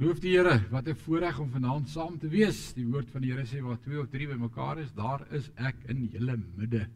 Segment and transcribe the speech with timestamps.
[0.00, 2.72] Loof die Here, wat 'n voorreg om vanaand saam te wees.
[2.72, 5.76] Die woord van die Here sê waar twee of drie bymekaar is, daar is ek
[5.88, 6.88] in julle midde.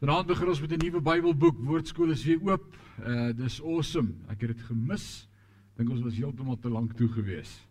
[0.00, 1.58] Vanaand begin ons met 'n nuwe Bybelboek.
[1.62, 2.74] Woordskool is weer oop.
[2.98, 4.14] Uh dis awesome.
[4.28, 5.28] Ek het dit gemis.
[5.76, 7.68] Dink ons was heeltemal te lank toe gewees.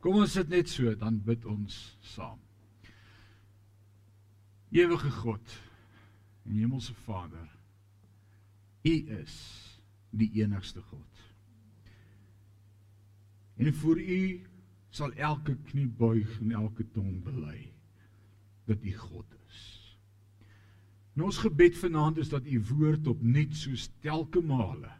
[0.00, 2.38] Kom ons sit net so, dan bid ons saam.
[4.70, 5.60] Ewige God
[6.46, 7.48] en Hemelse Vader,
[8.84, 8.90] U
[9.20, 9.34] is
[10.10, 11.27] die enigste God.
[13.58, 14.22] En vir u
[14.94, 17.66] sal elke knie buig en elke tong bely
[18.68, 19.60] dat u God is.
[21.16, 24.92] En ons gebed vanaand is dat u woord opnuut soos telke male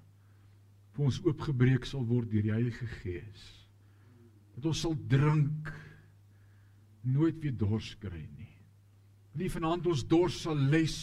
[0.97, 3.45] vir ons oopgebreek sal word deur die Heilige Gees.
[4.57, 5.71] Dat ons sal drink
[7.07, 8.55] nooit weer dors kry nie.
[9.31, 10.97] Dat u vanaand ons dors sal les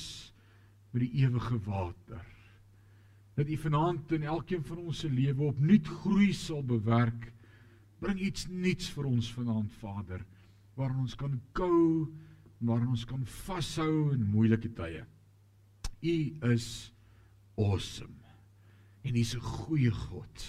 [0.92, 2.26] met die ewige water.
[3.40, 7.32] Dat u vanaand in elkeen van ons se lewe opnuut groei sal bewerk
[8.06, 10.22] Bring iets nuuts vir ons vanaand, Vader,
[10.78, 12.06] waarin ons kan kou,
[12.62, 15.02] waarin ons kan vashou in moeilike tye.
[16.06, 16.18] U
[16.52, 16.68] is
[17.58, 18.20] awesome.
[19.06, 20.46] En U is 'n goeie God.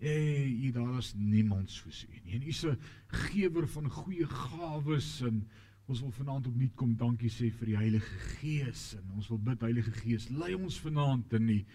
[0.00, 2.34] Hey, U daar is niemand soos U nie.
[2.34, 5.48] En U is 'n gewer van goeie gawes en
[5.86, 9.60] ons wil vanaand opnuut kom dankie sê vir die Heilige Gees en ons wil bid
[9.60, 11.66] Heilige Gees, lei ons vanaand in die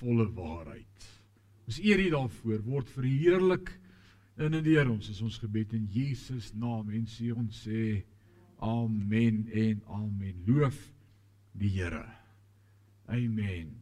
[0.00, 1.20] volle waarheid.
[1.66, 3.79] Ons eer U daarvoor, word verheerlik
[4.40, 8.00] in en deur ons is ons gebed in Jesus naam en sê ons sê
[8.64, 10.34] amen en amen.
[10.46, 10.78] Loof
[11.56, 12.06] die Here.
[13.10, 13.74] Amen.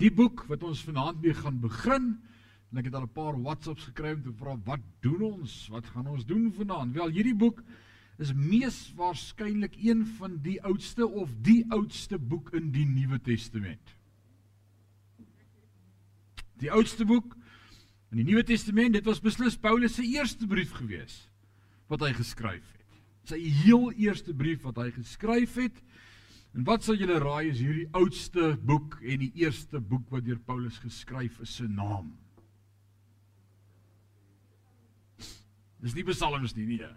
[0.00, 2.14] Die boek wat ons vanaand mee gaan begin
[2.72, 5.68] en ek het al 'n paar WhatsApps gekry om te vra wat doen ons?
[5.68, 6.94] Wat gaan ons doen vanaand?
[6.94, 7.62] Wel hierdie boek
[8.18, 13.96] is mees waarskynlik een van die oudste of die oudste boek in die Nuwe Testament.
[16.56, 17.36] Die oudste boek
[18.12, 21.14] In die Nuwe Testament, dit was beslis Paulus se eerste brief gewees
[21.88, 22.98] wat hy geskryf het.
[23.28, 25.78] Sy heel eerste brief wat hy geskryf het.
[26.52, 30.40] En wat sal julle raai is hierdie oudste boek en die eerste boek wat deur
[30.44, 32.12] Paulus geskryf is se naam?
[35.82, 36.90] Dis nie Psalms nie, nee.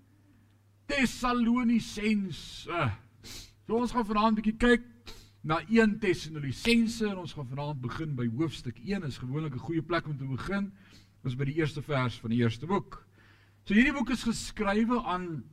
[0.90, 2.88] Tessalonisense.
[3.68, 4.88] So ons gaan vanaand 'n bietjie kyk
[5.40, 9.06] na 1 Tessalonisense en ons gaan vanaand begin by hoofstuk 1.
[9.08, 10.72] Is gewoonlik 'n goeie plek om te begin.
[11.24, 13.06] Ons by die eerste vers van die eerste boek.
[13.64, 15.44] So hierdie boek is geskrywe aan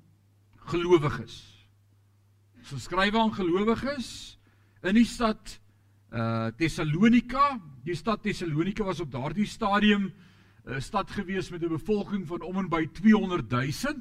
[0.71, 1.67] gelowiges.
[2.61, 4.37] Is geskrywe aan gelowiges
[4.83, 5.59] in die stad
[6.11, 7.59] uh Tessalonika.
[7.83, 10.11] Die stad Tessalonika was op daardie stadium
[10.67, 13.95] 'n uh, stad gewees met 'n bevolking van om en by 200 000.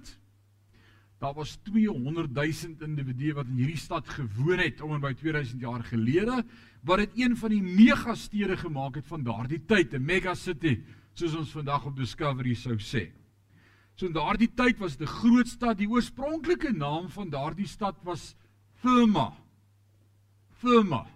[1.18, 5.60] Daar was 200 000 individue wat in hierdie stad gewoon het om en by 2000
[5.60, 6.42] jaar gelede
[6.86, 10.82] wat dit een van die megastede gemaak het van daardie tyd, 'n mega city
[11.14, 13.10] soos ons vandag op Discovery sou sê.
[13.96, 15.78] So in daardie tyd was dit 'n groot stad.
[15.78, 18.36] Die oorspronklike naam van daardie stad was
[18.82, 19.32] Therma.
[20.60, 21.06] Therma.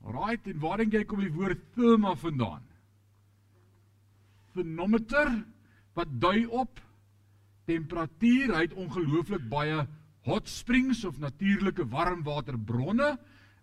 [0.00, 2.62] Right, en waar dink jy kom die woord Therma vandaan?
[4.54, 5.44] Thermometer
[5.94, 6.80] wat dui op
[7.66, 9.86] temperatuur, hy het ongelooflik baie
[10.26, 13.12] hot springs of natuurlike warmwaterbronne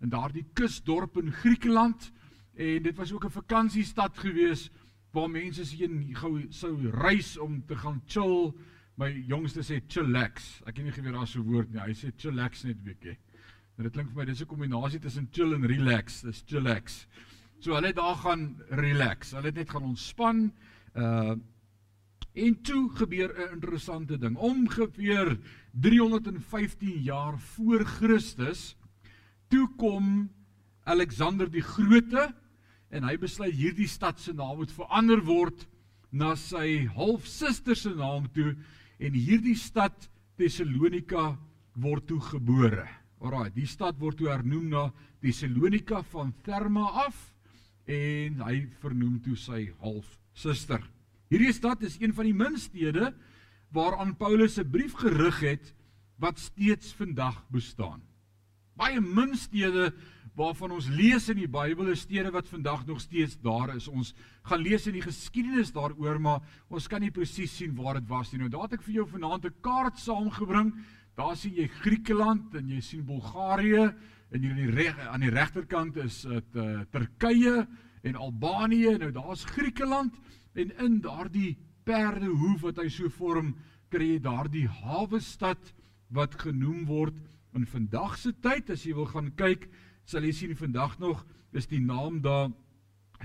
[0.04, 2.12] in daardie kusdorp in Griekeland
[2.56, 4.70] en dit was ook 'n vakansiestad gewees
[5.12, 8.54] waar mense heen gou sou reis om te gaan chill.
[8.96, 10.62] My jongste sê chillax.
[10.66, 11.82] Ek het nie geweet daar so 'n woord nie.
[11.82, 13.18] Hy sê chillax net bietjie.
[13.78, 16.22] En dit klink vir my dis 'n kombinasie tussen chill en relax.
[16.22, 17.08] Dis chillax.
[17.60, 19.32] So hulle het daar gaan relax.
[19.32, 20.52] Hulle het net gaan ontspan.
[20.96, 21.36] Uh
[22.34, 24.38] En toe gebeur 'n interessante ding.
[24.38, 25.38] Ongeveer
[25.72, 28.76] 315 jaar voor Christus
[29.48, 30.30] toe kom
[30.84, 32.34] Alexander die Grote
[32.90, 35.68] en hy besluit hierdie stad se naam moet verander word
[36.12, 38.56] na sy halfsuster se naam toe
[39.00, 41.38] en hierdie stad Tessalonika
[41.76, 42.88] word toe gebore.
[43.22, 44.88] Alraai, die stad word toe hernoem na
[45.22, 47.30] Tessalonika van Therma af
[47.86, 50.82] en hy vernoem toe sy halfsuster.
[51.34, 53.08] Hierdie stad is een van die min stede
[53.74, 55.74] waaraan Paulus 'n brief gerig het
[56.22, 58.04] wat steeds vandag bestaan.
[58.78, 59.94] Baie min stede
[60.36, 63.88] waarvan ons lees in die Bybel is stede wat vandag nog steeds daar is.
[63.88, 64.14] Ons
[64.44, 68.32] gaan lees in die geskiedenis daaroor, maar ons kan nie presies sien waar dit was
[68.32, 68.40] nie.
[68.40, 70.74] Nou, daar het ek vir jou vanaand 'n kaart saamgebring.
[71.16, 73.96] Daar sien jy Griekeland en jy sien Bulgarië
[74.30, 77.68] en hier aan die reg aan die regterkant is dit uh, Turkye
[78.04, 78.98] en Albanië.
[78.98, 80.14] Nou daar's Griekeland
[80.56, 83.56] en in daardie perdehoef wat hy so vorm,
[83.90, 85.74] kry jy daardie hawe stad
[86.14, 87.16] wat genoem word
[87.54, 89.70] in vandag se tyd as jy wil gaan kyk,
[90.06, 92.52] sal jy sien vandag nog is die naam daar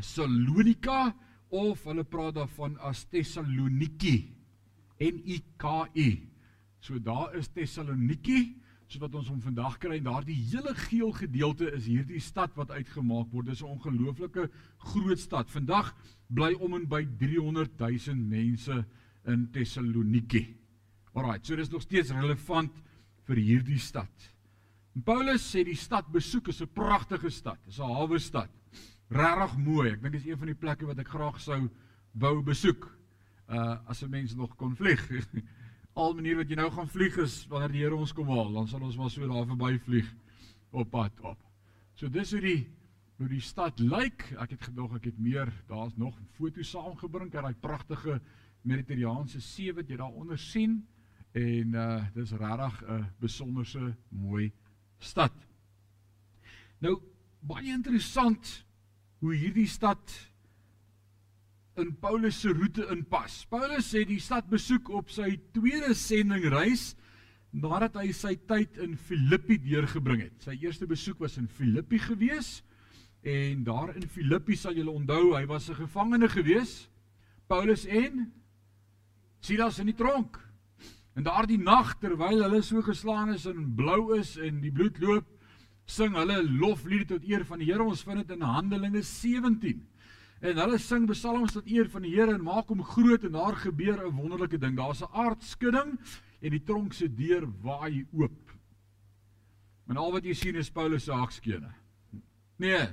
[0.01, 1.15] Salonika
[1.51, 4.35] of hulle praat daarvan as Tessaloniki.
[5.01, 6.11] N I K I.
[6.81, 8.59] So daar is Tessaloniki
[8.89, 12.71] soos wat ons hom vandag kry en daardie hele geel gedeelte is hierdie stad wat
[12.71, 13.47] uitgemaak word.
[13.47, 15.51] Dis 'n ongelooflike groot stad.
[15.51, 15.95] Vandag
[16.29, 18.77] bly om en by 300 000 mense
[19.29, 20.45] in Tessaloniki.
[21.15, 22.75] Alraai, so dis nog steeds relevant
[23.29, 24.29] vir hierdie stad.
[24.97, 27.59] En Paulus sê die stad besoek is 'n pragtige stad.
[27.67, 28.51] Dis 'n hawe stad.
[29.11, 29.93] Regtig mooi.
[29.93, 31.69] Ek dink dis een van die plekke wat ek graag sou
[32.13, 32.91] wou besoek.
[33.49, 35.01] Uh as 'n mens nog kon vlieg.
[35.99, 38.69] al manier wat jy nou gaan vlieg is wanneer die Here ons kom haal, dan
[38.69, 40.15] sal ons maar so daar verby vlieg
[40.71, 41.39] op pad op.
[41.99, 42.67] So dis hoe die
[43.19, 44.29] hoe die stad lyk.
[44.39, 48.21] Ek het gedog ek het meer, daar's nog foto's saamgebring uit daai pragtige
[48.63, 50.81] Mediterraanse see wat jy daaronder sien
[51.39, 54.53] en uh dis regtig 'n besonderse mooi
[54.99, 55.35] stad.
[56.81, 57.01] Nou
[57.41, 58.65] baie interessant
[59.21, 60.15] hoe hierdie stad
[61.77, 63.45] in Paulus se roete inpas.
[63.51, 66.95] Paulus sê die stad besoek op sy tweede sendingreis
[67.51, 70.43] nadat hy sy tyd in Filippi deurgebring het.
[70.43, 72.63] Sy eerste besoek was in Filippi gewees
[73.23, 76.89] en daar in Filippi sal julle onthou hy was 'n gevangene gewees.
[77.47, 78.33] Paulus en
[79.41, 80.39] Silas in die tronk.
[81.15, 85.27] En daardie nag terwyl hulle so geslaan is en blou is en die bloed loop,
[85.85, 87.83] sing hulle loflied tot eer van die Here.
[87.83, 89.81] Ons vind dit in Handelinge 17.
[90.41, 93.57] En hulle sing psalms tot eer van die Here en maak hom groot en daar
[93.57, 94.77] gebeur 'n wonderlike ding.
[94.77, 95.99] Daar's 'n aardskudding
[96.41, 98.53] en die tronk se deur waai oop.
[99.89, 101.73] En al wat jy sien is Paulus se hakskene.
[102.57, 102.89] Nee.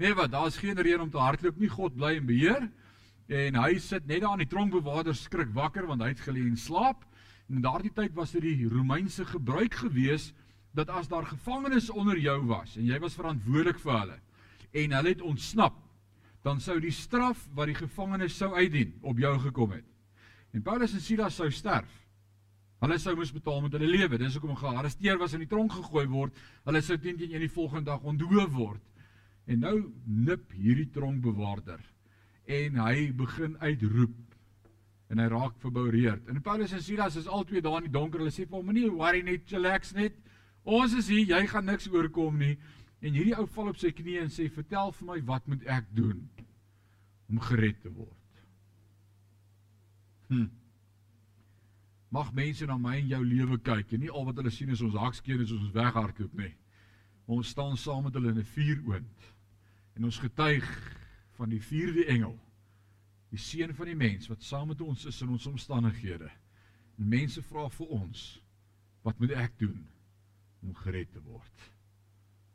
[0.00, 1.68] Nee wat, daar's geen rede om te hardloop nie.
[1.68, 2.70] God bly in beheer.
[3.28, 6.56] En hy sit net daar aan die tronkbewaarder skrik wakker want hy het gelê en
[6.56, 7.04] slaap.
[7.50, 10.30] En in daardie tyd was dit die Romeinse gebruik gewees
[10.72, 14.18] dat as daar gevangenes onder jou was en jy was verantwoordelik vir hulle
[14.70, 15.80] en hulle het ontsnap
[16.46, 19.86] dan sou die straf wat die gevangenes sou uitdien op jou gekom het.
[20.54, 21.90] En Paulus en Silas sou sterf.
[22.80, 24.18] Hulle sou moes betaal met hulle lewe.
[24.18, 26.38] Dis hoekom gearresteer was in die tronk gegooi word.
[26.64, 28.80] Hulle sou teen teen die volgende dag ontdoof word.
[29.50, 29.76] En nou
[30.06, 31.80] nip hierdie tronkbewaarder
[32.50, 34.36] en hy begin uitroep
[35.10, 36.28] en hy raak verboureerd.
[36.30, 38.22] En Paulus en Silas is albei daar in die donker.
[38.22, 40.14] Hulle sê vir hom: "Moenie worry net, relax net.
[40.62, 41.26] Ons is hier.
[41.34, 42.58] Jy gaan niks oorkom nie."
[43.00, 45.90] En hierdie ou val op sy knieë en sê: "Vertel vir my, wat moet ek
[45.94, 46.28] doen
[47.28, 48.16] om gered te word?"
[50.28, 50.46] Hm.
[52.10, 54.82] Mag mense na my en jou lewe kyk en nie al wat hulle sien is
[54.82, 56.54] ons hakskeen is ons weghardloop nie.
[57.26, 59.30] Ons staan saam met hulle in 'n vuuroond
[60.00, 60.64] en ons getuig
[61.36, 62.32] van die vierde engel,
[63.28, 66.30] die seun van die mens wat saam met ons is in ons omstandighede.
[66.96, 68.22] En mense vra vir ons:
[69.04, 69.84] "Wat moet ek doen
[70.64, 71.68] om gered te word?"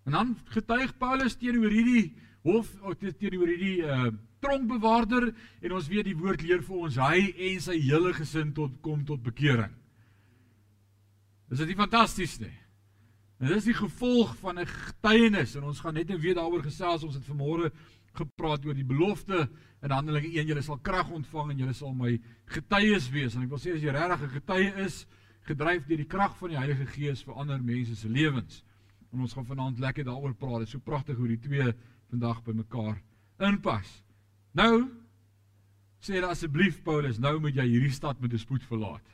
[0.06, 4.12] En dan getuig Paulus teenoor hierdie hof teenoor hierdie uh
[4.46, 8.82] tronkbewaarder en ons weet die woord leer vir ons hy en sy hele gesin tot
[8.82, 9.74] kom tot bekering.
[11.50, 12.54] Is dit nie fantasties nie?
[13.40, 17.16] En dis die gevolg van 'n getuienis en ons gaan net weer daaroor gesels ons
[17.16, 17.72] het vanmôre
[18.14, 19.50] gepraat oor die belofte
[19.84, 23.50] in Handelinge 1 julle sal krag ontvang en julle sal my getuies wees en ek
[23.50, 25.06] wil sê as jy regtig 'n getuie is
[25.42, 28.64] gedryf deur die krag van die Heilige Gees vir ander mense se lewens
[29.16, 30.66] En ons gaan vanaand lekker daaroor praat.
[30.66, 31.72] Dit is so pragtig hoe die twee
[32.12, 32.98] vandag by mekaar
[33.48, 34.02] inpas.
[34.52, 34.90] Nou
[36.04, 39.06] sê hulle asseblief Paulus, nou moet jy hierdie stad met 'n spoed verlaat.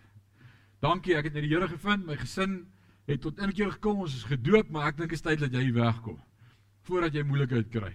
[0.81, 2.05] Dankie, ek het net die Here gevind.
[2.05, 2.65] My gesin
[3.09, 4.03] het tot inkeer gekom.
[4.05, 6.19] Ons is gedoop, maar ek dink is tyd dat jy wegkom
[6.81, 7.91] voordat jy moeilikheid kry.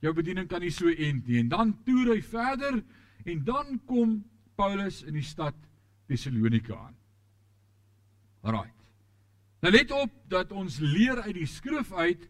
[0.00, 1.40] Jou bediening kan nie so end nie.
[1.42, 2.78] En dan toer hy verder
[3.26, 4.20] en dan kom
[4.56, 5.56] Paulus in die stad
[6.08, 6.94] Tessalonika aan.
[8.46, 8.70] Alraai.
[9.60, 12.22] Nou let op dat ons leer uit die skrif uit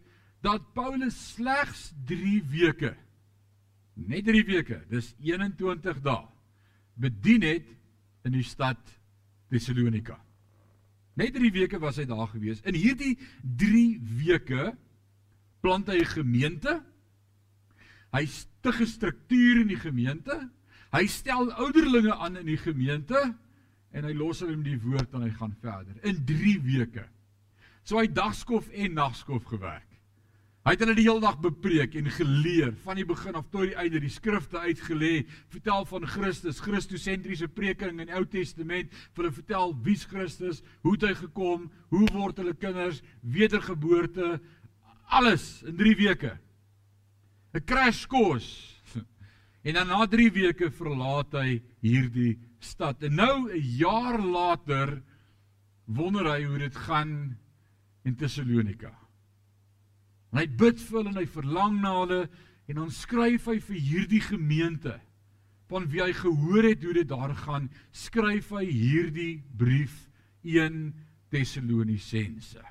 [0.43, 2.95] dat Paulus slegs 3 weke
[3.95, 6.25] net 3 weke, dis 21 dae
[7.01, 7.69] bedien het
[8.27, 8.79] in die stad
[9.51, 10.17] Tessalonika.
[11.19, 12.61] Net 3 weke was hy daar gewees.
[12.63, 13.17] In hierdie
[13.57, 14.71] 3 weke
[15.61, 16.81] plant hy 'n gemeente.
[18.11, 20.49] Hy stig 'n struktuur in die gemeente.
[20.91, 23.35] Hy stel ouderlinge aan in die gemeente
[23.91, 27.07] en hy los hulle met die woord en hy gaan verder in 3 weke.
[27.83, 29.90] So hy dagskof en nagskof gewerk.
[30.61, 33.77] Hy het hulle die hele dag bepreek en geleer van die begin af tot die
[33.81, 39.33] einde die skrifte uitgelê, vertel van Christus, Christosentriese preking in die Ou Testament, vir hulle
[39.39, 44.35] vertel wie's Christus, hoe het hy gekom, hoe word hulle kinders wedergeboorte,
[45.09, 46.37] alles in 3 weke.
[47.53, 48.77] 'n Crash course.
[49.65, 53.01] En dan na 3 weke verlaat hy hierdie stad.
[53.03, 55.01] En nou 'n jaar later
[55.85, 57.37] wonder hy hoe dit gaan
[58.05, 59.00] in Tessalonika.
[60.31, 62.21] En hy bid vir hulle en hy verlang na hulle
[62.71, 64.93] En dan skryf hy vir hierdie gemeente
[65.71, 70.05] van wie hy gehoor het hoe dit daar gaan, skryf hy hierdie brief
[70.47, 70.93] 1
[71.31, 72.63] Tessalonisense.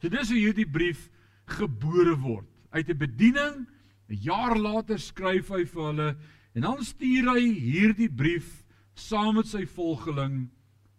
[0.00, 1.06] So dis hoe hierdie brief
[1.52, 2.48] gebore word.
[2.72, 3.66] Uit 'n bediening,
[4.08, 6.16] 'n jaar later skryf hy vir hulle
[6.54, 10.50] en dan stuur hy hierdie brief saam met sy volgeling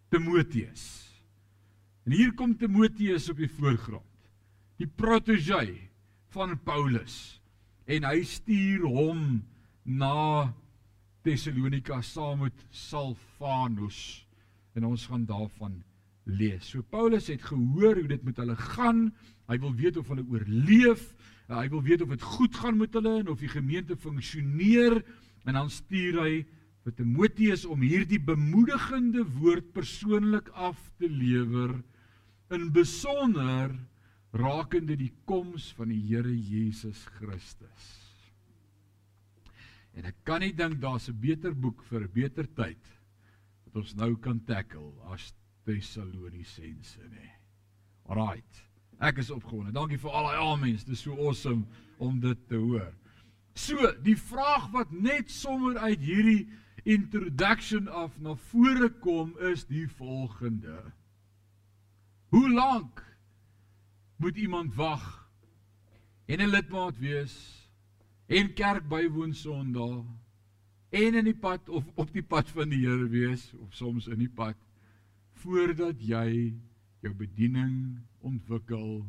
[0.09, 1.13] Timoteus.
[2.05, 4.12] En hier kom Timoteus op die voorgrond.
[4.81, 5.91] Die protégé
[6.33, 7.39] van Paulus
[7.85, 9.43] en hy stuur hom
[9.83, 10.53] na
[11.23, 14.23] Tessalonika saam met Salvanus
[14.73, 15.77] en ons gaan daarvan
[16.25, 16.65] lees.
[16.71, 19.05] So Paulus het gehoor hoe dit met hulle gaan.
[19.51, 21.05] Hy wil weet of hulle oorleef.
[21.51, 25.01] Hy wil weet of dit goed gaan met hulle en of die gemeente funksioneer
[25.43, 26.35] en dan stuur hy
[26.83, 31.77] vir Timoteus om hierdie bemoedigende woord persoonlik af te lewer
[32.51, 33.71] in besonder
[34.33, 37.89] rakende die koms van die Here Jesus Christus.
[39.93, 42.81] En ek kan nie dink daar's 'n beter boek vir 'n beter tyd
[43.65, 45.33] wat ons nou kan tackle as
[45.65, 47.31] Tessalonisense nie.
[48.09, 48.63] Alraight.
[48.99, 49.71] Ek is opgewonde.
[49.71, 50.83] Dankie vir al daai amens.
[50.83, 51.65] Dit is so awesome
[51.97, 52.93] om dit te hoor.
[53.55, 56.49] So, die vraag wat net sommer uit hierdie
[56.83, 60.91] introduction af na vore kom is die volgende.
[62.33, 63.03] Hoe lank
[64.23, 65.03] moet iemand wag
[66.25, 67.33] en 'n lidmaat wees
[68.25, 70.05] en kerk bywoon Sondag
[70.89, 74.23] en in die pad of op die pad van die Here wees of soms in
[74.23, 74.55] die pad
[75.43, 76.55] voordat jy
[77.03, 79.03] jou bediening ontwikkel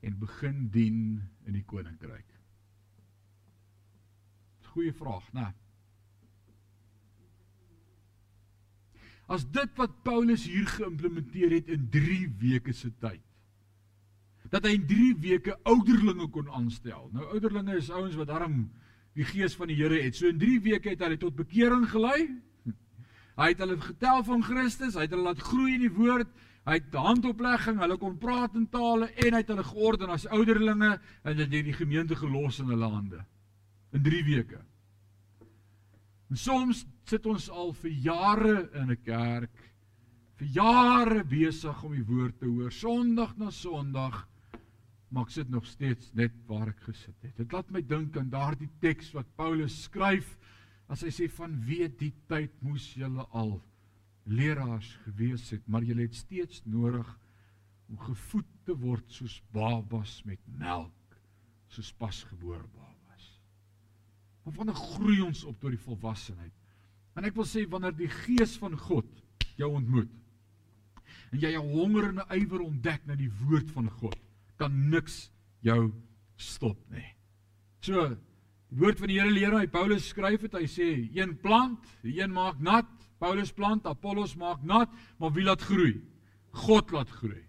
[0.00, 2.32] en begin dien in die koninkryk.
[4.72, 5.52] Goeie vraag, né?
[9.26, 13.27] As dit wat Paulus hier geïmplementeer het in 3 weke se tyd
[14.50, 17.08] dat hy in 3 weke ouderlinge kon aanstel.
[17.12, 18.68] Nou ouderlinge is ouens wat darm
[19.18, 20.16] die gees van die Here het.
[20.16, 22.28] So in 3 weke het hy tot bekering gelei.
[23.38, 26.30] Hy het hulle getel van Christus, hy het hulle laat groei in die woord,
[26.66, 30.96] hy het handoplegging, hulle kon praat in tale en hy het hulle georden as ouderlinge
[30.98, 33.22] en dit het die gemeente gelos in hulle hande.
[33.94, 34.58] In 3 weke.
[36.28, 39.54] En soms sit ons al vir jare in 'n kerk,
[40.38, 44.26] vir jare besig om die woord te hoor, Sondag na Sondag
[45.10, 47.36] maar ek sit nog steeds net waar ek gesit het.
[47.36, 50.34] Dit laat my dink aan daardie teks wat Paulus skryf
[50.88, 53.58] as hy sê van weet die tyd moes julle al
[54.28, 57.08] leraars gewees het, maar julle het steeds nodig
[57.88, 61.16] om gevoed te word soos babas met melk,
[61.72, 63.28] soos pasgebore babas.
[64.44, 66.52] Maar wanneer groei ons op tot die volwassenheid?
[67.16, 69.08] En ek wil sê wanneer die gees van God
[69.58, 70.12] jou ontmoet
[71.32, 74.16] en jy 'n honger en 'n ywer ontdek na die woord van God,
[74.58, 75.28] kan niks
[75.64, 75.90] jou
[76.36, 77.06] stop nie.
[77.82, 78.08] So,
[78.68, 82.18] die woord van die Here leer hy Paulus skryf dit, hy sê een plant, die
[82.20, 82.88] een maak nat,
[83.18, 85.96] Paulus plant, Apollos maak nat, maar wie laat groei?
[86.64, 87.42] God laat groei.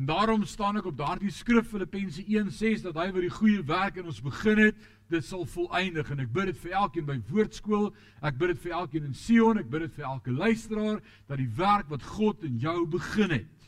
[0.00, 3.98] En daarom staan ek op daardie skrif Filippense 1:6 dat hy wat die goeie werk
[4.00, 4.76] in ons begin het,
[5.12, 7.90] dit sal volëindig en ek bid dit vir elkeen by woordskool,
[8.22, 11.50] ek bid dit vir elkeen in Sion, ek bid dit vir elke luisteraar dat die
[11.58, 13.59] werk wat God in jou begin het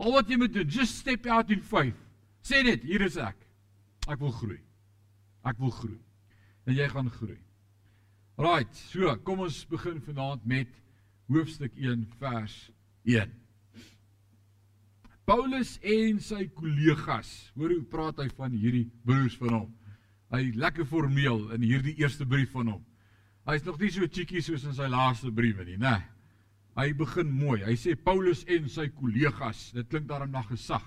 [0.00, 1.98] Al wat jy moet doen, just step out in faith.
[2.40, 3.36] Sê dit, hier is ek.
[4.08, 4.60] Ek wil groei.
[5.44, 5.98] Ek wil groei.
[6.64, 7.38] En jy gaan groei.
[8.40, 10.70] Right, so, kom ons begin vanaand met
[11.28, 12.54] hoofstuk 1 vers
[13.04, 13.34] 1.
[15.28, 19.68] Paulus en sy kollegas, hoor hoe praat hy van hierdie broers van hom.
[20.32, 22.80] Hy lekker formeel in hierdie eerste brief van hom.
[23.50, 25.98] Hy's nog nie so cheeky soos in sy laaste briewe nie, né?
[25.98, 26.19] Nee.
[26.78, 27.60] Hy begin mooi.
[27.66, 30.86] Hy sê Paulus en sy kollegas, dit klink daarom na gesag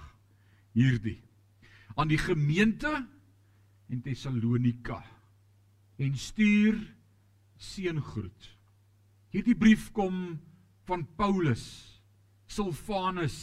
[0.74, 1.20] hierdie
[1.94, 2.90] aan die gemeente
[3.94, 4.98] in Tessalonika
[6.02, 6.80] en stuur
[7.62, 8.48] seëngroet.
[9.34, 10.40] Hierdie brief kom
[10.90, 11.66] van Paulus,
[12.50, 13.38] Silvanus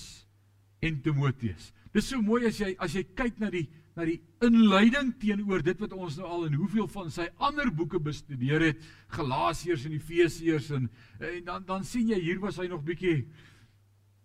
[0.83, 1.71] en Timoteus.
[1.95, 3.67] Dis so mooi as jy as jy kyk na die
[3.97, 7.99] na die inleiding teenoor dit wat ons nou al in hoeveel van sy ander boeke
[8.03, 8.85] bestudeer het,
[9.17, 13.25] Galasiërs en Efesiërs en, en dan dan sien jy hier was hy nog bietjie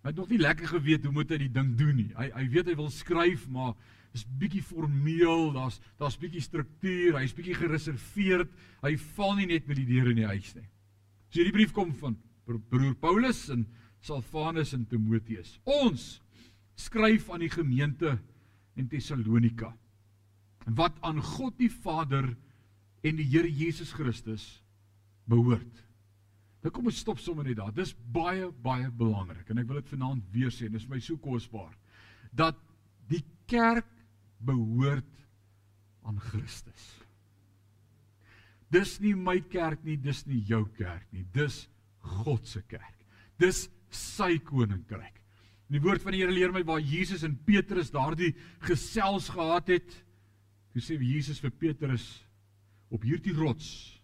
[0.06, 2.12] hy het nog nie lekker geweet hoe moet hy die ding doen nie.
[2.14, 3.74] Hy hy weet hy wil skryf, maar
[4.16, 8.54] is bietjie formeel, daar's daar's bietjie struktuur, hy's bietjie gereserveerd.
[8.86, 10.68] Hy val nie net met die deure in die huis nie.
[11.32, 13.66] So hierdie brief kom van broer Paulus en
[14.06, 15.58] Silvanus en Timoteus.
[15.66, 16.20] Ons
[16.78, 18.14] skryf aan die gemeente
[18.76, 19.72] en Tessalonika
[20.66, 22.32] wat aan God die Vader
[23.06, 24.46] en die Here Jesus Christus
[25.30, 25.82] behoort.
[26.64, 27.74] Nou kom ons stop sommer net daar.
[27.76, 31.74] Dis baie baie belangrik en ek wil dit vanaand weer sê, dis my so kosbaar
[32.36, 32.58] dat
[33.10, 33.92] die kerk
[34.42, 35.12] behoort
[36.06, 36.88] aan Christus.
[38.74, 41.68] Dis nie my kerk nie, dis nie jou kerk nie, dis
[42.02, 43.06] God se kerk.
[43.38, 45.22] Dis sy koninkryk.
[45.70, 48.36] In die woord van die Here leer my waar Jesus en Petrus daardie
[48.68, 49.96] gesels gehad het,
[50.74, 52.06] toe sê Jesus vir Petrus
[52.94, 53.96] op hierdie rots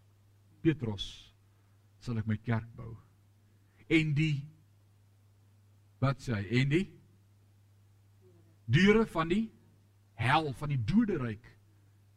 [0.62, 1.06] Petrus
[2.02, 2.96] sal ek my kerk bou.
[3.92, 4.42] En die
[6.02, 6.62] wat sê hy?
[6.62, 6.86] En die
[8.72, 9.44] deure van die
[10.22, 11.46] hel van die doderyk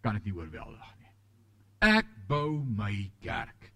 [0.05, 1.13] kan dit nie oorweldig nie.
[1.85, 2.93] Ek bou my
[3.25, 3.71] kerk.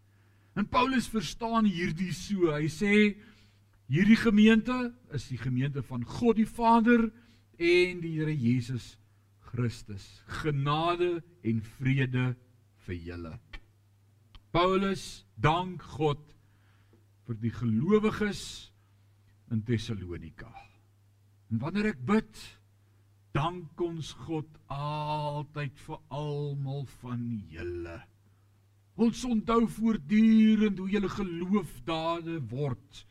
[0.56, 2.48] En Paulus verstaan hierdie so.
[2.54, 2.92] Hy sê
[3.88, 7.08] hierdie gemeente is die gemeente van God die Vader
[7.58, 8.96] en die Here Jesus
[9.48, 10.04] Christus.
[10.42, 12.34] Genade en vrede
[12.86, 13.34] vir julle.
[14.52, 16.22] Paulus dank God
[17.28, 18.42] vir die gelowiges
[19.52, 20.52] in Tessalonika.
[21.48, 22.40] En wanneer ek bid,
[23.36, 27.98] dank ons God altyd vir almal van julle.
[28.98, 33.04] Ons onthou voortdurend hoe julle geloofdade word.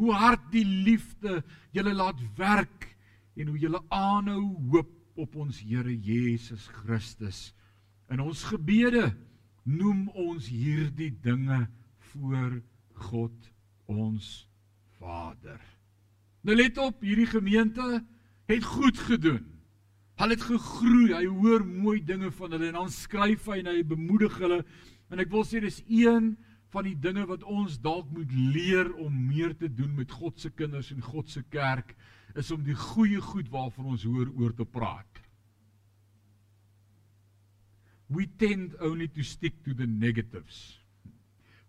[0.00, 1.42] Hoe hard die liefde
[1.76, 2.86] julle laat werk
[3.36, 7.50] en hoe julle aanhou hoop op ons Here Jesus Christus.
[8.08, 9.10] In ons gebede
[9.68, 11.66] noem ons hierdie dinge
[12.12, 12.62] voor
[13.10, 13.50] God
[13.90, 14.30] ons
[14.96, 15.60] Vader.
[16.44, 18.00] Nou let op, hierdie gemeente
[18.48, 19.44] het goed gedoen.
[20.20, 21.12] Hulle het gegroei.
[21.12, 24.62] Hy hoor mooi dinge van hulle en dan skryf hy en hy bemoedig hulle.
[25.12, 26.34] En ek wil sê dis een
[26.70, 30.50] van die dinge wat ons dalk moet leer om meer te doen met God se
[30.54, 31.96] kinders en God se kerk
[32.38, 35.22] is om die goeie goed waarvan ons hoor oor te praat.
[38.10, 40.78] We tend only to stick to the negatives.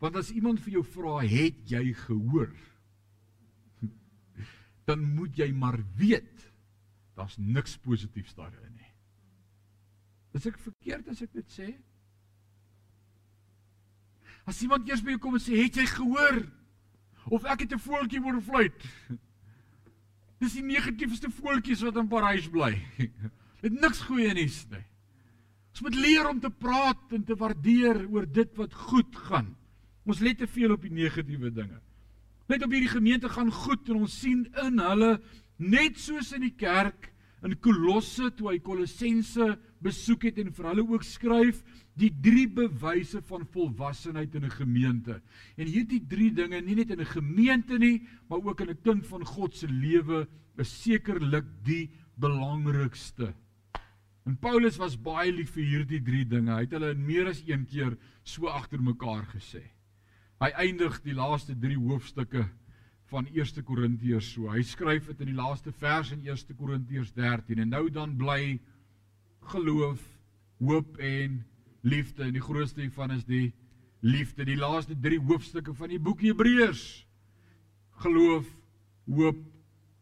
[0.02, 2.54] Want as iemand vir jou vra, "Het jy gehoor?"
[4.90, 6.52] dan moet jy maar weet
[7.16, 8.94] daar's niks positiefs daarin nie.
[10.34, 11.68] Is ek verkeerd as ek dit sê?
[14.46, 16.48] As iemand eers by jou kom en sê, "Het jy gehoor?"
[17.30, 18.74] of ek het 'n voeltjie hoor fluit.
[20.40, 22.82] Dis die negatiefste voeltjies wat in Parys bly.
[23.62, 24.86] Dit niks goeie nuus nie.
[25.72, 29.56] Ons moet leer om te praat en te waardeer oor dit wat goed gaan.
[30.06, 31.80] Ons let te veel op die negatiewe dinge.
[32.48, 35.22] Net op hierdie gemeente gaan goed en ons sien in hulle
[35.58, 37.14] net soos in die kerk
[37.46, 41.62] in Kolosse toe hy Kolossense besoek het en vir hulle ook skryf
[42.00, 45.22] die drie bewyse van volwassenheid in 'n gemeente.
[45.58, 49.08] En hierdie drie dinge nie net in 'n gemeente nie, maar ook in 'n kind
[49.08, 53.34] van God se lewe is sekerlik die belangrikste.
[54.26, 56.54] En Paulus was baie lief vir hierdie drie dinge.
[56.54, 59.64] Hy het hulle meer as een keer so agter mekaar gesê.
[60.42, 62.46] Hy eindig die laaste 3 hoofstukke
[63.12, 64.50] van 1 Korintiërs so.
[64.50, 68.60] Hy skryf dit in die laaste vers in 1 Korintiërs 13 en nou dan bly
[69.42, 70.02] geloof,
[70.60, 71.46] hoop en
[71.82, 73.54] liefde en die grootste hiervan is die
[74.00, 74.46] liefde.
[74.46, 77.06] Die laaste 3 hoofstukke van die boek Hebreërs.
[78.04, 78.48] Geloof,
[79.06, 79.40] hoop,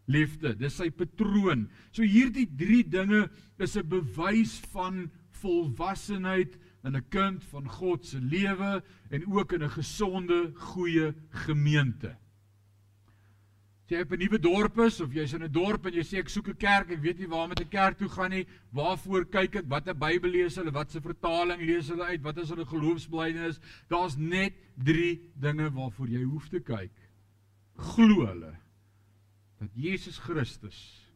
[0.10, 0.56] liefde.
[0.58, 1.68] Dis sy patroon.
[1.92, 5.10] So hierdie 3 dinge is 'n bewys van
[5.42, 12.18] volwassenheid in 'n kind van God se lewe en ook in 'n gesonde, goeie gemeente.
[13.90, 16.20] As jy op 'n nuwe dorp is of jy's in 'n dorp en jy sê
[16.20, 18.46] ek soek 'n kerk, ek weet nie waar om met 'n kerk toe gaan nie,
[18.72, 22.50] waarvoor kyk ek, watter Bybel lees hulle, wat se vertaling lees hulle uit, wat is
[22.50, 23.60] hulle geloofsbelijdenis?
[23.90, 26.92] Daar's net 3 dinge waarvoor jy hoef te kyk.
[27.78, 28.60] Glo hulle
[29.58, 31.10] dat Jesus Christus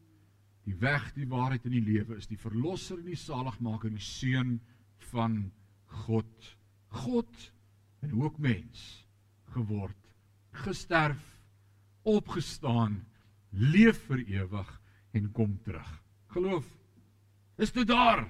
[0.64, 4.60] die weg, die waarheid en die lewe is, die verlosser en die saligmaker, die seun
[5.12, 5.52] van
[5.86, 6.56] God.
[6.88, 7.52] God
[8.02, 9.06] en ook mens
[9.54, 10.10] geword,
[10.50, 11.33] gesterf
[12.04, 13.00] opgestaan,
[13.50, 14.70] leef vir ewig
[15.12, 15.90] en kom terug.
[16.34, 16.64] Geloof.
[17.56, 18.26] Is dit daar?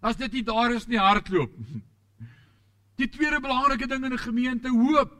[0.00, 1.52] As dit nie daar is nie, hardloop.
[3.00, 5.16] Die tweede belangrike ding in 'n gemeente, hoop.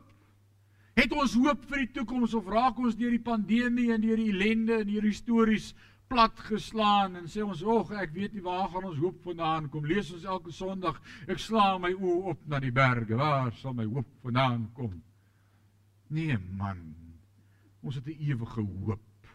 [0.94, 4.32] Het ons hoop vir die toekoms of raak ons deur die pandemie en deur die
[4.34, 5.70] ellende en hierdie stories
[6.10, 9.86] plat geslaan en sê ons, "Ag, ek weet nie waar gaan ons hoop vandaan kom.
[9.86, 13.16] Lees ons elke Sondag, ek slaan my oë op na die berge.
[13.16, 15.02] Waar sal my hoop vandaan kom?"
[16.08, 16.99] Nee, man.
[17.80, 19.26] Ons het 'n ewige hoop.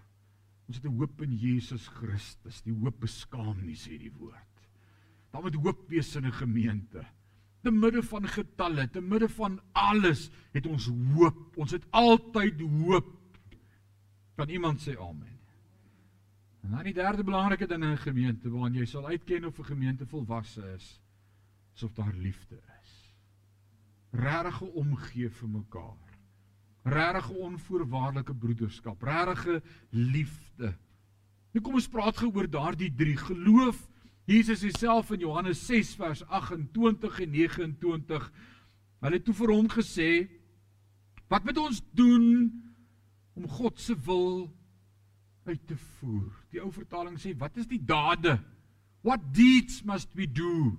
[0.68, 2.62] Ons het 'n hoop in Jesus Christus.
[2.62, 4.70] Die hoop beskaam nie, sê die woord.
[5.32, 7.06] Daar moet hoop wees in 'n gemeente.
[7.62, 11.58] Te midde van getalle, te midde van alles, het ons hoop.
[11.58, 13.40] Ons het altyd hoop.
[14.36, 15.40] Kan iemand sê amen?
[16.62, 19.64] En dan die derde belangrike ding in 'n gemeente waarin jy sal uitken of 'n
[19.64, 21.02] gemeente volwasse is,
[21.76, 23.16] is of daar liefde is.
[24.12, 26.15] Regte omgee vir mekaar
[26.86, 30.76] regte onvoorwaardelike broederskap, regte liefde.
[31.56, 33.80] Nou kom ons praat gou oor daardie drie: geloof,
[34.30, 38.32] Jesus self in Johannes 6 vers 28 en 29
[39.06, 40.10] hulle het toe vir hom gesê
[41.30, 42.26] wat moet ons doen
[43.38, 44.48] om God se wil
[45.46, 46.32] uit te voer.
[46.50, 48.40] Die ou vertaling sê wat is die dade?
[49.06, 50.74] What deeds must we do?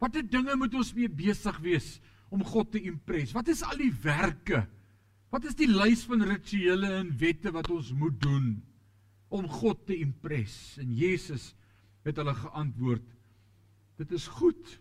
[0.00, 1.88] Watter dinge moet ons mee besig wees
[2.32, 3.34] om God te impress?
[3.36, 4.62] Wat is al die werke?
[5.28, 8.46] Wat is die lys van rituele en wette wat ons moet doen
[9.28, 10.78] om God te impress?
[10.80, 11.50] En Jesus
[12.06, 13.04] het hulle geantwoord:
[14.00, 14.78] Dit is goed.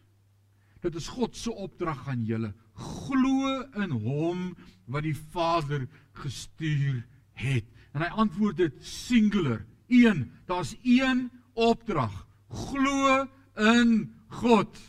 [0.84, 2.54] Dit is God se opdrag aan julle.
[2.78, 4.52] Glo in hom
[4.88, 5.88] wat die Vader
[6.22, 7.02] gestuur
[7.42, 7.66] het.
[7.92, 9.66] En hy antwoord dit singular.
[9.92, 12.14] Een, daar's een opdrag.
[12.48, 13.26] Glo
[13.58, 14.80] in God.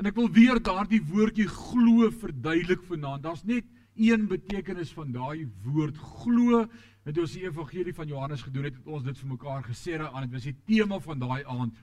[0.00, 3.26] En ek wil weer daardie woordjie glo verduidelik vanaand.
[3.26, 3.66] Daar's net
[4.00, 6.64] een betekenis van daai woord glo.
[7.04, 10.26] Toe ons die evangelie van Johannes gedoen het, het ons dit vir mekaar gesê aan
[10.26, 11.78] dit was die tema van daai aand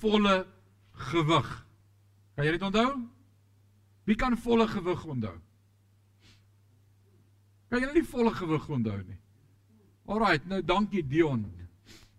[0.00, 0.46] volle
[1.10, 1.50] gewig.
[2.36, 2.90] Kan jy dit onthou?
[4.08, 5.36] Wie kan volle gewig onthou?
[7.68, 9.18] Kan jy nie volle gewig onthou nie?
[10.08, 11.42] Alraight, nou dankie Dion.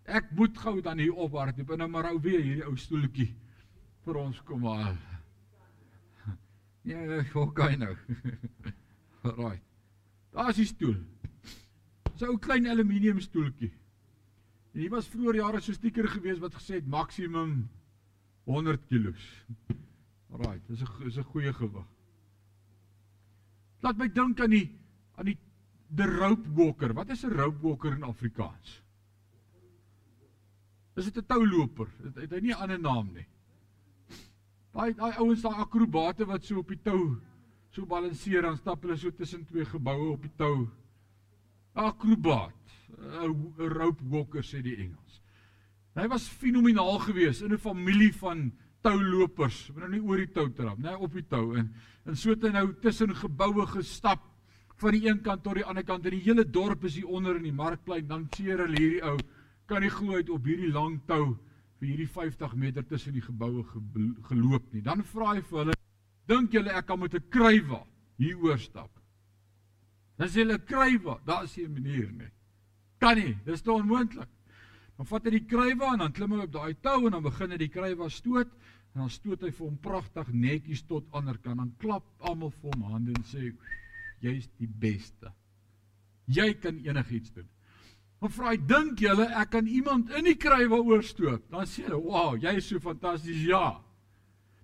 [0.09, 3.31] Ek moet gou dan hier ophardloop en nou maar ou weer hierdie ou stoeltjie
[4.05, 4.97] vir ons kom haal.
[6.89, 7.95] Ja, hoe kan nou?
[9.21, 9.63] Alraight.
[10.31, 10.95] Daar is die stoel.
[12.15, 13.71] So 'n klein aluminium stoeltjie.
[14.73, 17.69] En hier was vroeër jare so 'n stiker gewees wat gesê het maksimum
[18.43, 19.17] 100 kg.
[20.31, 21.87] Alraai, dis 'n is 'n goeie gewig.
[23.81, 24.77] Laat my dink aan die
[25.15, 25.37] aan die
[25.95, 26.93] the rope walker.
[26.93, 28.83] Wat is 'n rope walker in Afrikaans?
[30.95, 31.87] Is dit 'n touloper?
[32.03, 33.27] Het, het hy nie 'n ander naam nie.
[34.71, 37.21] Daai daai ouens daai akrobate wat so op die tou
[37.69, 40.69] so balanseer dan stap hulle so tussen twee geboue op die tou
[41.73, 42.55] akrobaat,
[42.99, 45.21] 'n rope walker sê die Engels.
[45.95, 48.51] Hy was fenomenaal geweest in 'n familie van
[48.81, 51.73] toulopers, maar nou nie oor die tou trap, nee, op die tou en
[52.05, 54.23] en so het hy nou tussen geboue gestap
[54.79, 57.35] van die een kant tot die ander kant en die hele dorp is hier onder
[57.35, 59.17] in die markplein dan seer hulle hierdie ou
[59.67, 61.37] kan nie glo uit op hierdie lang tou
[61.79, 63.63] vir hierdie 50 meter tussen die geboue
[64.27, 64.81] geloop nie.
[64.83, 65.75] Dan vra hy vir hulle,
[66.29, 67.83] dink julle ek kan met 'n krywa
[68.17, 68.91] hier oor stap?
[70.17, 72.31] Dan sê hulle krywe, daar is nie 'n manier nie.
[72.99, 74.27] Kan nie, dis te onmoontlik.
[74.97, 77.51] Dan vat hy die krywe en dan klim hy op daai tou en dan begin
[77.51, 78.49] hy die krywe stoot
[78.93, 81.57] en dan stoot hy vir hom pragtig netjies tot ander kant.
[81.57, 83.53] Dan klap almal vir hom hande en sê
[84.21, 85.31] jy's die beste.
[86.27, 87.47] Jy kan enigiets doen.
[88.19, 91.47] Dan vra hy, dink julle ek kan iemand in die krywe oorstoot?
[91.49, 93.81] Dan sê hulle, "Wow, jy is so fantasties." Ja.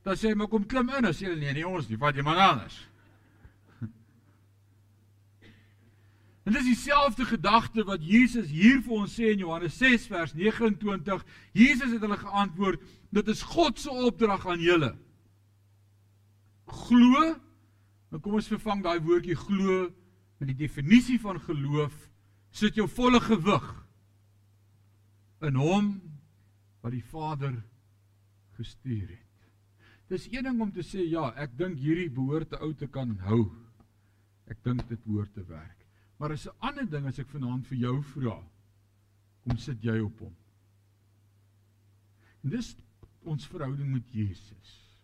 [0.06, 2.38] Dan sê hy, "Maar kom klim in." Sê hulle, "Nee, nie ons nie, vat iemand
[2.38, 2.88] anders."
[6.46, 11.26] En dis dieselfde gedagte wat Jesus hier vir ons sê in Johannes 6 vers 29.
[11.54, 14.96] Jesus het hulle geantwoord: "Dit is God se opdrag aan julle."
[16.66, 17.36] Glo.
[18.10, 19.90] Nou kom ons vervang daai woordjie glo
[20.38, 22.10] met die definisie van geloof.
[22.52, 23.86] Sit jou volle gewig
[25.42, 26.02] in hom
[26.82, 27.64] wat die Vader
[28.54, 29.25] gestuur het.
[30.08, 33.16] Dis een ding om te sê ja, ek dink hierdie behoort te ou te kan
[33.26, 33.46] hou.
[34.46, 35.86] Ek dink dit behoort te werk.
[36.20, 38.38] Maar is 'n ander ding as ek vanaand vir jou vra.
[39.44, 40.36] Kom sit jy op hom.
[42.44, 42.76] En dis
[43.24, 44.98] ons verhouding met Jesus.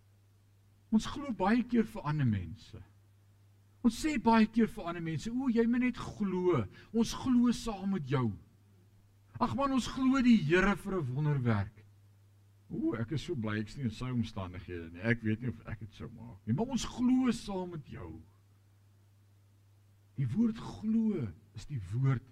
[0.91, 2.77] Ons glo baie keer vir ander mense.
[3.81, 6.65] Ons sê baie keer vir ander mense, "O, jy moet net glo.
[6.93, 8.31] Ons glo saam met jou."
[9.39, 11.80] Ag man, ons glo die Here vir 'n wonderwerk.
[12.71, 15.03] O, ek is so bly ek's nie in sy omstandighede nie.
[15.11, 18.11] Ek weet nie of ek dit sou maak nie, maar ons glo saam met jou.
[20.19, 21.25] Die woord glo
[21.57, 22.23] is die woord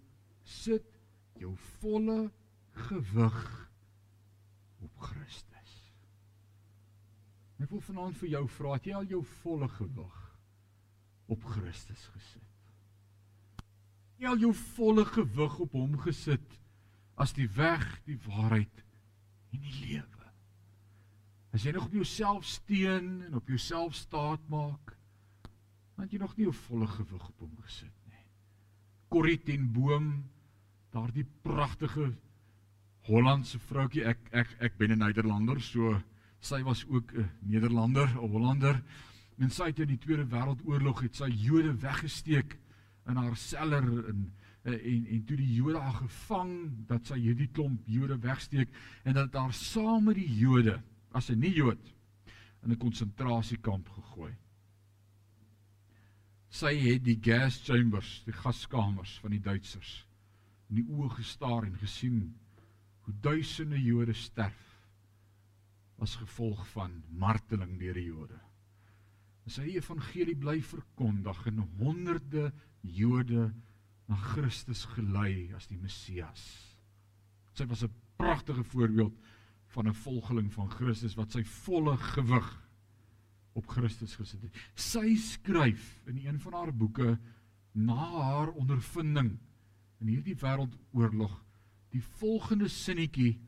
[0.47, 0.87] sit
[1.39, 2.29] jou volle
[2.87, 3.41] gewig
[4.79, 5.73] op Christus.
[7.59, 10.19] Ek wil vanaand vir jou vra, het jy al jou volle gewig
[11.29, 12.45] op Christus gesit?
[14.19, 16.55] Jy al jou volle gewig op hom gesit
[17.19, 18.83] as die weg, die waarheid
[19.51, 20.18] en die lewe.
[21.53, 24.93] As jy nog op jouself steun en op jouself staat maak,
[25.97, 28.25] want jy nog nie 'n volle gewig op hom gesit nie.
[29.09, 30.29] Corrie ten Boom,
[30.91, 32.15] daardie pragtige
[33.09, 36.01] Hollandse vroutjie, ek ek ek ben 'n Nederlander, so
[36.39, 38.83] sy was ook 'n Nederlander, 'n Hollander.
[39.39, 42.57] En sy het in die Tweede Wêreldoorlog het sy Jode weggesteek
[43.07, 44.31] in haar seller en
[44.63, 46.51] en en toe die Jode haar gevang
[46.87, 48.69] dat sy hierdie klomp Jode wegsteek
[49.03, 51.93] en dat haar saam met die Jode as 'n nie Jood
[52.63, 54.35] in 'n konsentrasiekamp gegooi
[56.49, 60.03] sy het die gas chambers, die gaskamers van die Duitsers
[60.69, 62.19] in die oë gestaar en gesien
[63.05, 64.65] hoe duisende Jode sterf
[66.01, 68.37] as gevolg van marteling deur die Jode.
[69.49, 72.51] Sy evangelie bly verkondig en honderde
[72.85, 73.49] Jode
[74.09, 76.43] na Christus gelei as die Messias.
[77.57, 79.17] Sy was 'n pragtige voorbeeld
[79.73, 82.49] van 'n volgeling van Christus wat sy volle gewig
[83.53, 84.55] op Christus gesit het.
[84.75, 87.19] Sy skryf in een van haar boeke
[87.71, 89.37] na haar ondervinding
[89.99, 91.35] in hierdie wêreldoorlog
[91.93, 93.39] die volgende sinnetjie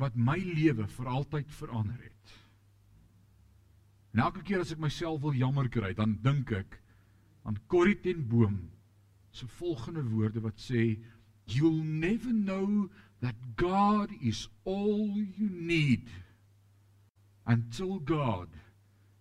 [0.00, 2.34] wat my lewe vir altyd verander het.
[4.14, 6.80] En elke keer as ek myself wil jammer kry, dan dink ek
[7.46, 8.70] aan Corrie ten Boom
[9.30, 10.98] se volgende woorde wat sê
[11.46, 16.08] you'll never know that God is all you need
[17.46, 18.48] until God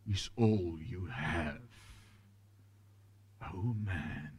[0.08, 1.62] is all you have.
[3.42, 4.36] Oh man.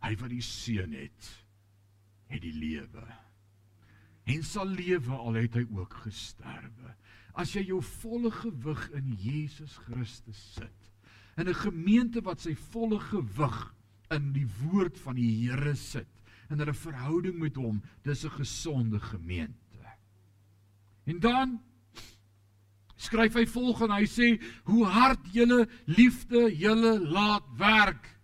[0.00, 1.26] Hy wat die seun het,
[2.32, 3.04] het die lewe.
[4.30, 6.94] En sal lewe al het hy ook gesterwe.
[7.38, 10.88] As jy jou volle gewig in Jesus Christus sit,
[11.36, 13.74] in 'n gemeente wat sy volle gewig
[14.10, 16.19] in die woord van die Here sit,
[16.50, 19.70] in 'n verhouding met hom, dis 'n gesonde gemeente.
[21.04, 21.60] En dan
[22.96, 24.28] skryf hy volgens hy sê
[24.64, 28.18] hoe hard julle liefde julle laat werk.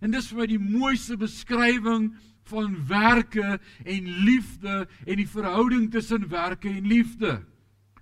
[0.00, 2.14] En dis vir my die mooiste beskrywing
[2.50, 7.44] van werke en liefde en die verhouding tussen werke en liefde.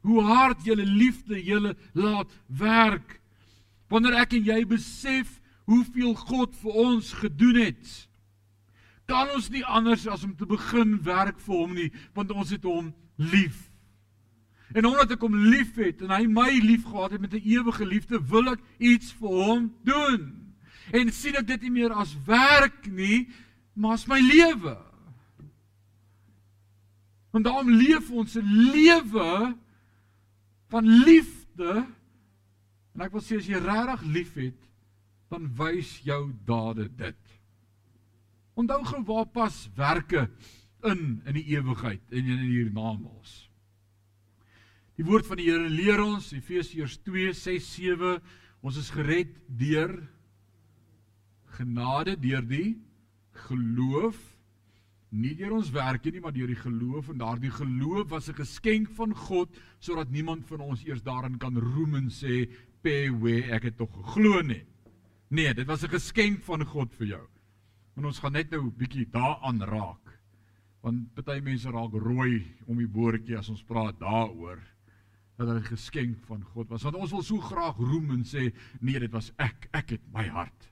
[0.00, 3.18] Hoe hard julle liefde julle laat werk.
[3.88, 7.90] Wanneer ek en jy besef hoeveel God vir ons gedoen het,
[9.10, 12.66] kan ons nie anders as om te begin werk vir hom nie, want ons het
[12.68, 13.66] hom lief.
[14.70, 18.52] En omdat ek hom liefhet en hy my liefgehad het met 'n ewige liefde, wil
[18.52, 20.54] ek iets vir hom doen.
[20.92, 23.28] En sien ek dit nie meer as werk nie,
[23.74, 24.76] maar as my lewe.
[27.30, 29.56] Want daarom leef ons 'n lewe
[30.68, 31.86] van liefde.
[32.94, 34.58] En ek wil sê as jy regtig liefhet,
[35.30, 37.29] dan wys jou dade dit.
[38.54, 40.28] Onthou gou waar pas werke
[40.82, 43.50] in in die ewigheid en in hiernamaals.
[44.96, 48.18] Die woord van die Here leer ons Efesiërs 2:6-7
[48.60, 49.94] ons is gered deur
[51.56, 52.76] genade deur die
[53.48, 54.18] geloof
[55.10, 57.08] nie deur ons werke nie maar deur die geloof.
[57.10, 59.48] En daardie geloof was 'n geskenk van God
[59.80, 62.48] sodat niemand van ons eers daarin kan roem en sê
[62.82, 64.64] pewe ek het tog geglo nie.
[65.28, 67.29] Nee dit was 'n geskenk van God vir jou
[68.00, 70.16] en ons gaan net nou 'n bietjie daaraan raak
[70.80, 74.60] want baie mense raak rooi om die boortjie as ons praat daaroor
[75.36, 76.82] dat dit 'n geskenk van God was.
[76.82, 80.26] Want ons wil so graag roem en sê, nee, dit was ek, ek het my
[80.28, 80.70] hart.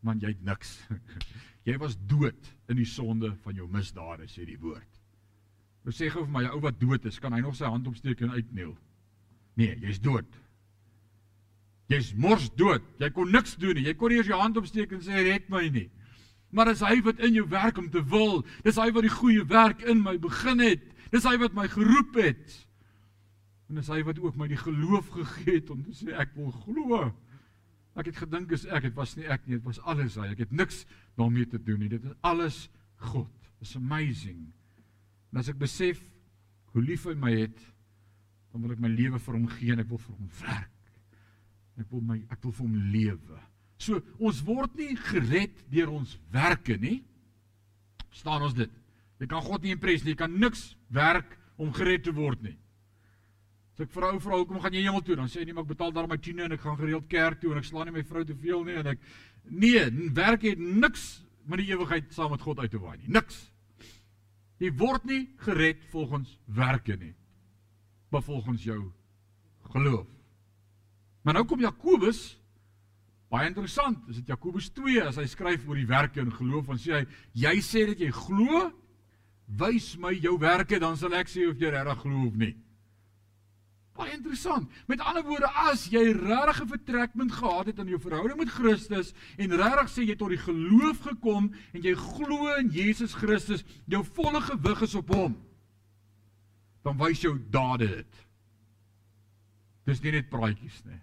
[0.00, 0.88] Man, jy het niks.
[1.68, 5.00] jy was dood in die sonde van jou misdade, sê die woord.
[5.84, 7.86] Nou sê gou vir my, 'n ou wat dood is, kan hy nog sy hand
[7.86, 8.76] opsteek en uitneel?
[9.56, 10.40] Nee, jy's dood.
[11.88, 12.82] Jy's mors dood.
[12.98, 13.84] Jy kon niks doen nie.
[13.84, 15.90] Jy kon nie eens jou hand opsteek en sê red my nie.
[16.52, 18.42] Maar dis hy wat in jou werk om te wil.
[18.64, 20.84] Dis hy wat die goeie werk in my begin het.
[21.12, 22.56] Dis hy wat my geroep het.
[23.72, 26.52] En dis hy wat ook my die geloof gegee het om te sê ek wil
[26.64, 27.06] glo.
[27.96, 30.30] Ek het gedink is ek, dit was nie ek nie, dit was alles hy.
[30.32, 30.82] Ek het niks
[31.20, 31.88] daarmee te doen nie.
[31.92, 32.66] Dit is alles
[33.12, 33.32] God.
[33.64, 34.50] It's amazing.
[35.32, 36.00] En as ek besef
[36.72, 37.64] hoe lief hy my het,
[38.52, 40.92] dan wil ek my lewe vir hom gee en ek wil vir hom werk.
[41.80, 43.40] Ek wil my ek wil vir hom lewe.
[43.82, 47.00] So ons word nie gered deur ons werke nie.
[48.12, 48.70] Verstaan ons dit?
[49.22, 50.14] Jy kan God nie impres nie.
[50.14, 52.56] Jy kan niks werk om gered te word nie.
[53.72, 55.16] As ek vrou vra hoekom gaan jy hemel toe?
[55.16, 57.40] Dan sê hy nee, maar ek betaal daar my tiene en ek gaan gereeld kerk
[57.40, 59.06] toe en ek slaan nie my vrou te veel nie en ek
[59.48, 61.06] nee, werk het niks
[61.48, 63.10] met die ewigheid saam met God uit te waai nie.
[63.16, 63.40] Niks.
[64.62, 67.14] Jy word nie gered volgens werke nie.
[68.12, 68.78] Maar volgens jou
[69.72, 70.06] geloof.
[71.24, 72.41] Maar nou kom Jakobus
[73.32, 74.02] baie interessant.
[74.12, 77.04] Is dit Jakobus 2 as hy skryf oor die werke en geloof en sê hy
[77.46, 78.66] jy sê dat jy glo,
[79.60, 82.52] wys my jou werke dan sal ek sê of jy regtig glo of nie.
[83.96, 84.68] Baie interessant.
[84.88, 89.12] Met ander woorde, as jy regtig 'n vertrekpunt gehad het in jou verhouding met Christus
[89.36, 94.04] en regtig sê jy tot die geloof gekom en jy glo in Jesus Christus, jou
[94.04, 95.36] volle gewig is op hom.
[96.84, 98.26] Dan wys jou dade dit.
[99.84, 101.00] Dis nie net praatjies nie.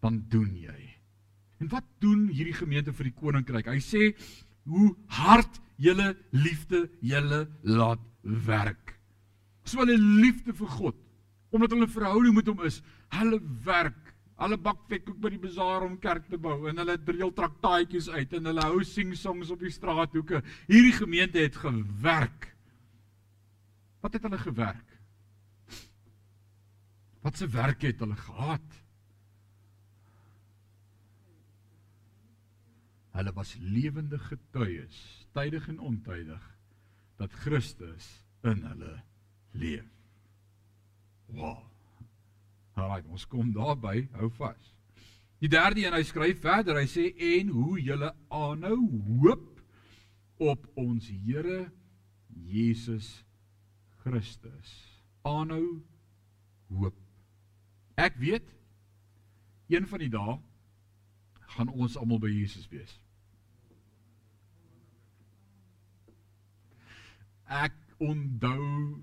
[0.00, 0.87] Dan doen jy.
[1.58, 3.66] En wat doen hierdie gemeente vir die koninkryk?
[3.66, 4.12] Hy sê
[4.68, 8.94] hoe hard julle liefde julle laat werk.
[9.64, 10.96] So 'n liefde vir God
[11.50, 12.82] omdat hulle verhouding met hom is.
[13.08, 14.14] Hulle werk.
[14.38, 18.32] Hulle bak vetkoek by die bazaar om kerk te bou en hulle driel traktaatjies uit
[18.38, 20.42] en hulle hou sing songs op die straathoeke.
[20.68, 22.52] Hierdie gemeente het gewerk.
[24.04, 24.98] Wat het hulle gewerk?
[27.24, 28.78] Wat se werk het hulle gehad?
[33.18, 34.98] Hulle was lewende getuies,
[35.34, 36.42] tydig en ontydig,
[37.18, 38.06] dat Christus
[38.46, 38.92] in hulle
[39.58, 39.88] leef.
[41.26, 41.64] Wow.
[42.78, 44.70] Alraai, ons kom daarby, hou vas.
[45.42, 48.78] Die derde een, hy skryf verder, hy sê en hoe julle aanhou
[49.18, 49.58] hoop
[50.38, 51.64] op ons Here
[52.46, 53.10] Jesus
[54.04, 54.76] Christus.
[55.26, 55.80] Aanhou
[56.70, 57.02] hoop.
[57.98, 58.54] Ek weet
[59.74, 60.38] een van die dae
[61.58, 62.94] gaan ons almal by Jesus wees.
[67.48, 69.02] Ek onthou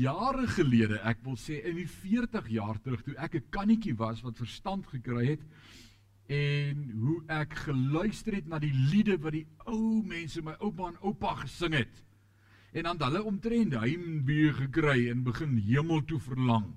[0.00, 4.22] jare gelede, ek wil sê in die 40 jaar terug toe ek 'n kannetjie was
[4.22, 5.42] wat verstand gekry het
[6.30, 11.00] en hoe ek geluister het na die liede wat die ou mense, my oupa en
[11.02, 12.04] oupa gesing het.
[12.72, 16.70] En dan hulle omtrent heimwee gekry en begin hemel toe verlang.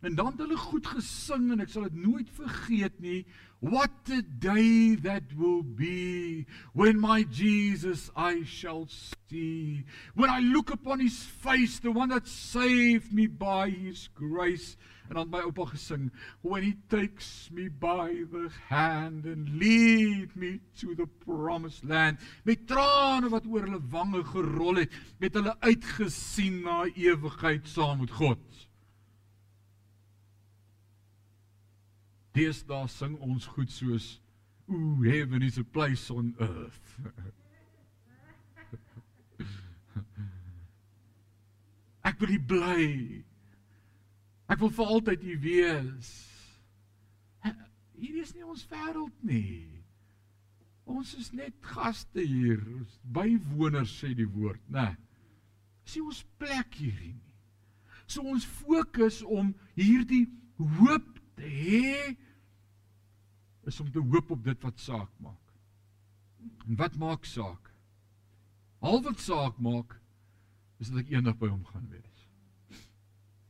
[0.00, 3.24] En dan het hulle goed gesing en ek sal dit nooit vergeet nie.
[3.64, 9.84] What a day that will be when my Jesus I shall see.
[10.14, 14.76] When I look upon his face, the one that saved me by his grace.
[15.08, 16.10] En dan my oupa gesing,
[16.42, 22.18] when he takes me by the hand and lead me to the promised land.
[22.44, 28.10] Met trane wat oor hulle wange gerol het, het hulle uitgesien na ewigheid saam met
[28.10, 28.65] God.
[32.36, 34.20] Deesdae sing ons goed soos
[34.68, 36.98] Ooh, heaven is a place on earth.
[42.08, 43.22] Ek wil bly.
[44.50, 46.10] Ek wil vir altyd hier wees.
[47.96, 49.66] Hier is nie ons wêreld nie.
[50.86, 52.60] Ons is net gaste hier,
[53.14, 54.96] bywoners sê die woord, né?
[55.86, 57.22] Dis ons plek hier nie.
[58.06, 60.26] So ons fokus om hierdie
[60.58, 62.14] hoop te hê
[63.66, 65.54] is om te hoop op dit wat saak maak.
[66.66, 67.72] En wat maak saak?
[68.80, 69.96] Al wat saak maak
[70.78, 72.26] is dat ek eendag by hom gaan wees.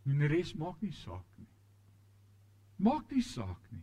[0.06, 1.50] En die res maak nie saak nie.
[2.76, 3.82] Maak nie saak nie.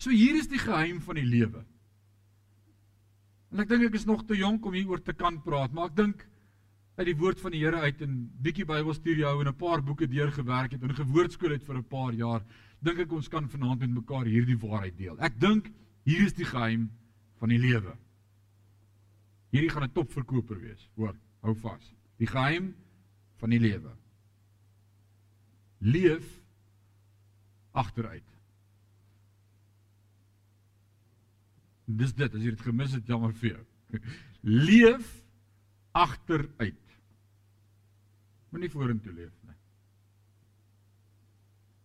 [0.00, 1.62] So hier is die geheim van die lewe.
[3.50, 5.98] En ek dink ek is nog te jonk om hieroor te kan praat, maar ek
[5.98, 6.26] dink
[7.00, 10.06] uit die woord van die Here uit en bietjie Bybelstudie hou en 'n paar boeke
[10.06, 12.44] deurgewerk het en gewoordskool het vir 'n paar jaar,
[12.84, 15.16] dink ek ons kan vanaand met mekaar hierdie waarheid deel.
[15.20, 15.70] Ek dink
[16.08, 16.88] hier is die geheim
[17.40, 17.96] van die lewe.
[19.50, 21.94] Hierdie gaan 'n topverkoper wees, hoor, hou vas.
[22.18, 22.74] Die geheim
[23.40, 23.96] van die lewe.
[25.80, 26.26] Leef
[27.72, 28.26] agteruit.
[31.86, 33.64] Dis dit, as jy dit gemis het, jammer vir jou.
[34.68, 35.08] Leef
[35.92, 36.96] agteruit.
[38.50, 39.56] Moenie vorentoe leef nie.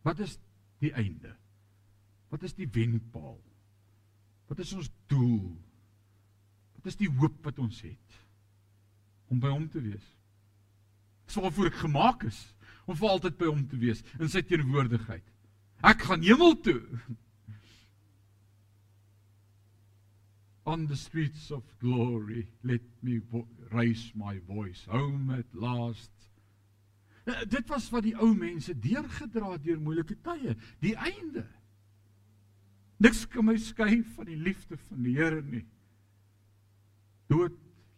[0.05, 0.37] Wat is
[0.83, 1.35] die einde?
[2.33, 3.39] Wat is die wenpaal?
[4.49, 5.55] Wat is ons doel?
[6.75, 8.21] Wat is die hoop wat ons het
[9.33, 10.05] om by hom te wees?
[11.25, 12.41] Dis waarvoor ek gemaak is
[12.85, 15.25] om vir altyd by hom te wees in sy teenwoordigheid.
[15.85, 16.81] Ek gaan hemel toe.
[20.65, 23.19] On the streets of glory let me
[23.71, 26.11] raise my voice home at last
[27.25, 31.45] dit was wat die ou mense deurgedra het deur moeilike tye, die einde.
[33.01, 35.65] Niks kan my skei van die liefde van die Here nie.
[37.27, 37.55] Dood,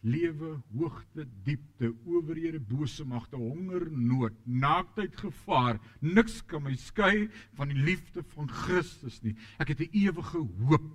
[0.07, 7.73] lewe, hoogte, diepte, owerhede, bose magte, honger, nood, naaktheid, gevaar, niks kan my skei van
[7.73, 9.35] die liefde van Christus nie.
[9.59, 10.87] Ek het 'n ewige hoop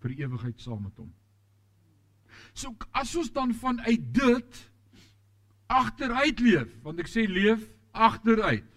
[0.00, 1.12] vir ewigheid saam met hom.
[2.54, 4.70] So as ons dan vanuit dit
[5.66, 8.68] agteruit leef, want ek sê leef agteruit.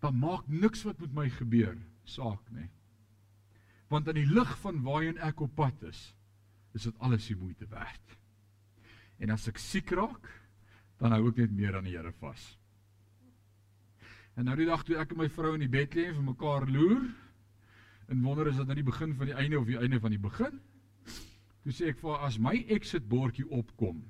[0.00, 1.76] Dan maak niks wat met my gebeur
[2.08, 2.68] saak nie.
[3.90, 6.10] Want in die lig van waarheen ek op pad is,
[6.74, 8.16] is dit alles die moeite werd.
[9.20, 10.28] En as ek siek raak,
[11.00, 12.44] dan hou ek net meer aan die Here vas.
[14.38, 16.28] En nou die dag toe ek en my vrou in die bed lê en vir
[16.30, 17.02] mekaar loer,
[18.10, 20.22] en wonder is dit nou die begin van die einde of die einde van die
[20.22, 20.56] begin?
[21.60, 24.00] Toe sê ek vir haar as my exit bordjie opkom,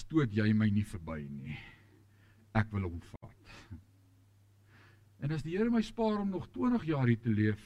[0.00, 1.58] stoot jy my nie verby nie.
[2.56, 3.54] Ek wil hom vat.
[5.20, 7.60] En as die Here my spaar om nog 20 jaar hier te leef,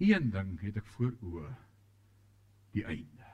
[0.00, 1.48] een ding het ek voor oë,
[2.76, 3.26] die einde.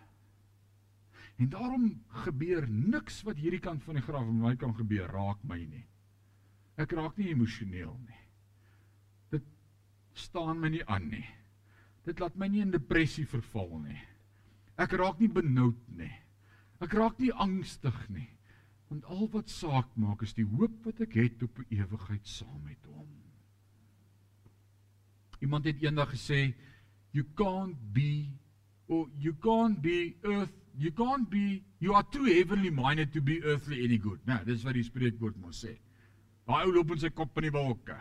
[1.37, 1.85] En daarom
[2.24, 5.85] gebeur niks wat hierdie kant van die graf met my kan gebeur raak my nie.
[6.81, 8.22] Ek raak nie emosioneel nie.
[9.37, 9.45] Dit
[10.16, 11.27] staan my nie aan nie.
[12.09, 14.01] Dit laat my nie in depressie verval nie.
[14.81, 16.12] Ek raak nie benoud nie.
[16.85, 18.29] Ek raak nie angstig nie.
[18.91, 22.62] Want al wat saak maak is die hoop wat ek het op 'n ewigheid saam
[22.64, 23.09] met hom.
[25.41, 26.55] Iemand het eendag gesê
[27.12, 28.31] you can't be
[28.89, 33.41] or you can't be earth you can't be you are too heavenly minded to be
[33.43, 34.20] earthly any good.
[34.27, 35.79] Nou, dis wat die spreekwoord mos sê.
[36.47, 37.97] Daai ou loop in sy kop in die wolke.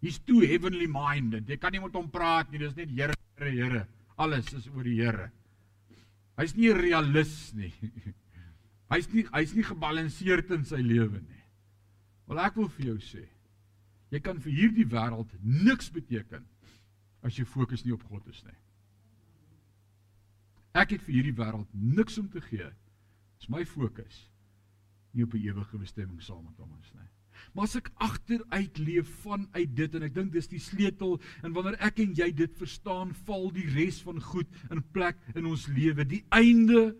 [0.00, 1.48] He's too heavenly minded.
[1.48, 2.60] Jy kan nie met hom praat nie.
[2.62, 3.86] Dis net Here, Here, Here.
[4.16, 5.30] Alles is oor die Here.
[6.36, 7.72] Hy's nie 'n realist nie.
[8.92, 11.42] Hy's nie hy's nie gebalanseerd in sy lewe nie.
[12.28, 13.24] Wel ek wil vir jou sê,
[14.14, 16.44] jy kan vir hierdie wêreld niks beteken
[17.26, 18.54] as jy fokus nie op God is nie.
[20.76, 22.70] Ek het vir hierdie wêreld niks om te gee.
[23.40, 24.28] Dis my fokus
[25.16, 27.08] nie op 'n ewige bestemming saam met hom is nie.
[27.54, 31.76] Maar as ek agteruit leef vanuit dit en ek dink dis die sleutel en wanneer
[31.80, 36.04] ek en jy dit verstaan, val die res van goed in plek in ons lewe.
[36.04, 36.96] Die einde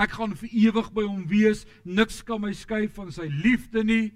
[0.00, 1.66] Ek gaan vir ewig by hom wees.
[1.84, 4.12] Niks kan my skei van sy liefde nie.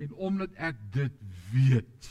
[0.00, 1.20] En omdat ek dit
[1.52, 2.08] weet,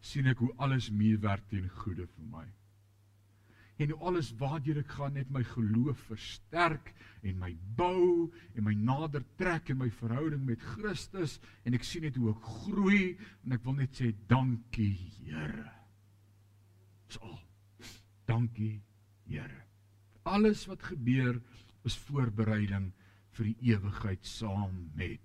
[0.00, 2.46] sien ek hoe alles meewerk ten goeie vir my.
[3.76, 6.94] En hoe alles waardeur ek gaan net my geloof versterk
[7.26, 11.36] en my bou en my nader trek in my verhouding met Christus
[11.68, 14.94] en ek sien net hoe ek groei en ek wil net sê dankie
[15.26, 15.66] Here.
[17.10, 17.38] Dis al.
[18.26, 18.80] Dankie
[19.28, 19.64] Here.
[20.26, 21.36] Alles wat gebeur
[21.86, 22.90] is voorbereiding
[23.36, 25.22] vir die ewigheid saam met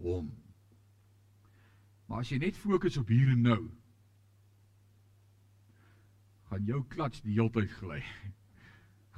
[0.00, 0.30] hom.
[2.08, 3.60] Maar as jy net fokus op hier en nou,
[6.50, 8.00] gaan jou klats die heeltyd gly.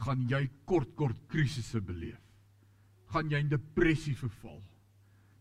[0.04, 2.20] Gaan jy kort kort krisisse beleef.
[3.12, 4.60] Gaan jy in depressie verval.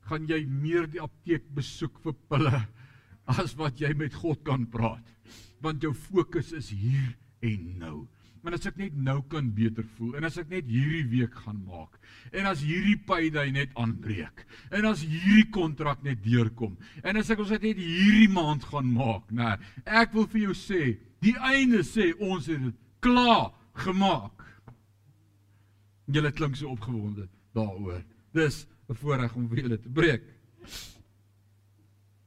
[0.08, 2.64] Gaan jy meer die apteek besoek vir pille
[3.42, 5.04] as wat jy met God kan praat.
[5.62, 7.12] Want jou fokus is hier
[7.44, 7.98] en nou.
[8.42, 11.60] Maar as ek net nou kan beter voel en as ek net hierdie week gaan
[11.62, 12.00] maak
[12.34, 14.42] en as hierdie payday net aanbreek
[14.74, 16.74] en as hierdie kontrak net deurkom
[17.04, 19.46] en as ek ons net hierdie maand gaan maak, nê.
[19.46, 20.82] Nee, ek wil vir jou sê,
[21.22, 23.51] die einde sê ons het dit klaar
[23.86, 24.41] gemaak.
[26.11, 28.03] Julle klink so opgewonde daaroor.
[28.34, 30.24] Dis 'n voorreg om vir julle te breek.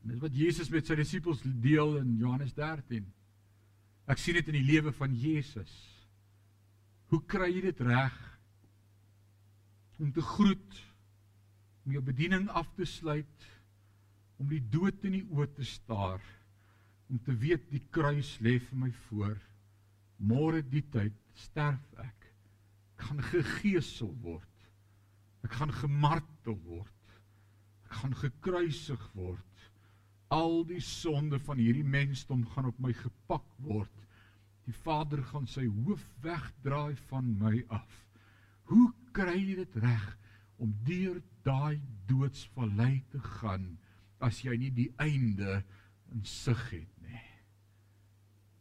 [0.05, 3.07] Dis wat Jesus met sy disippels deel in Johannes 13.
[4.07, 5.73] Ek sien dit in die lewe van Jesus.
[7.09, 8.17] Hoe kry jy dit reg
[9.99, 10.81] om te groet,
[11.85, 13.47] om jou bediening af te sluit,
[14.37, 16.21] om die dood in die oë te staar,
[17.11, 19.37] om te weet die kruis lê vir my voor.
[20.19, 22.29] Môre die tyd sterf ek.
[22.95, 24.69] Ek gaan gegeesel word.
[25.45, 27.19] Ek gaan gemartel word.
[27.89, 29.67] Ek gaan gekruisig word.
[30.33, 33.93] Al die sonde van hierdie mensdom gaan op my gepak word
[34.65, 37.91] Die Vader gaan sy hoof wegdraai van my af.
[38.71, 40.07] Hoe kry jy dit reg
[40.63, 43.75] om deur daai doodsvallei te gaan
[44.25, 45.61] as jy nie die einde
[46.15, 46.94] in sig het?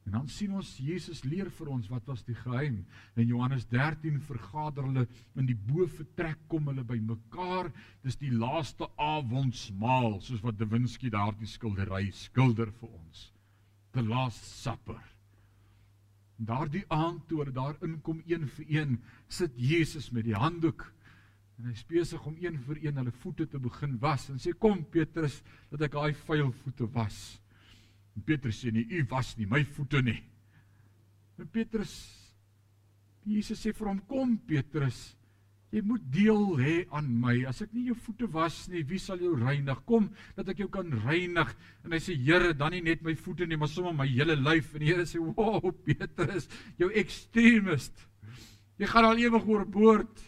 [0.03, 2.81] En dan sien ons Jesus leer vir ons wat was die geheim.
[3.15, 5.05] In Johannes 13 vergader hulle
[5.39, 7.71] in die boefretrek kom hulle bymekaar.
[8.03, 13.29] Dis die laaste avondsmaal soos wat De Winsky daardie skildery skilder vir ons.
[13.95, 14.99] The last supper.
[16.43, 18.97] Daardie aand toe hulle daar inkom een vir een,
[19.29, 20.83] sit Jesus met die handdoek
[21.59, 24.81] en hy's besig om een vir een hulle voete te begin was en sê kom
[24.91, 25.37] Petrus
[25.71, 27.19] dat ek daai vuil voete was.
[28.17, 30.19] En Petrus sê nee, u was nie my voete nie.
[31.39, 31.93] En Petrus
[33.23, 35.13] Jesus sê vir hom kom Petrus
[35.73, 37.33] Jy moet deel hê aan my.
[37.49, 39.79] As ek nie jou voete was nie, wie sal jou reinig?
[39.89, 41.49] Kom dat ek jou kan reinig.
[41.81, 44.75] En hy sê, Here, dan nie net my voete nie, maar sommer my hele lyf.
[44.75, 46.45] En die Here sê, "Wow, Petrus,
[46.77, 48.05] jou extremist.
[48.77, 50.21] Jy gaan al ewig oorboord.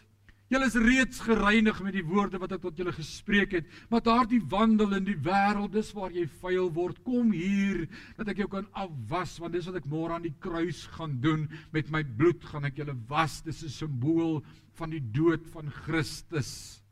[0.53, 4.43] Julle is reeds gereinig met die woorde wat ek tot julle gespreek het, maar daardie
[4.51, 6.99] wandel in die wêreld, dis waar jy vuil word.
[7.07, 7.87] Kom hier
[8.19, 11.47] dat ek jou kan afwas, want dis wat ek môre aan die kruis gaan doen.
[11.73, 13.41] Met my bloed gaan ek julle was.
[13.41, 14.43] Dis 'n simbool
[14.77, 16.83] van die dood van Christus.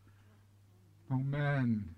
[1.12, 1.94] Oh man.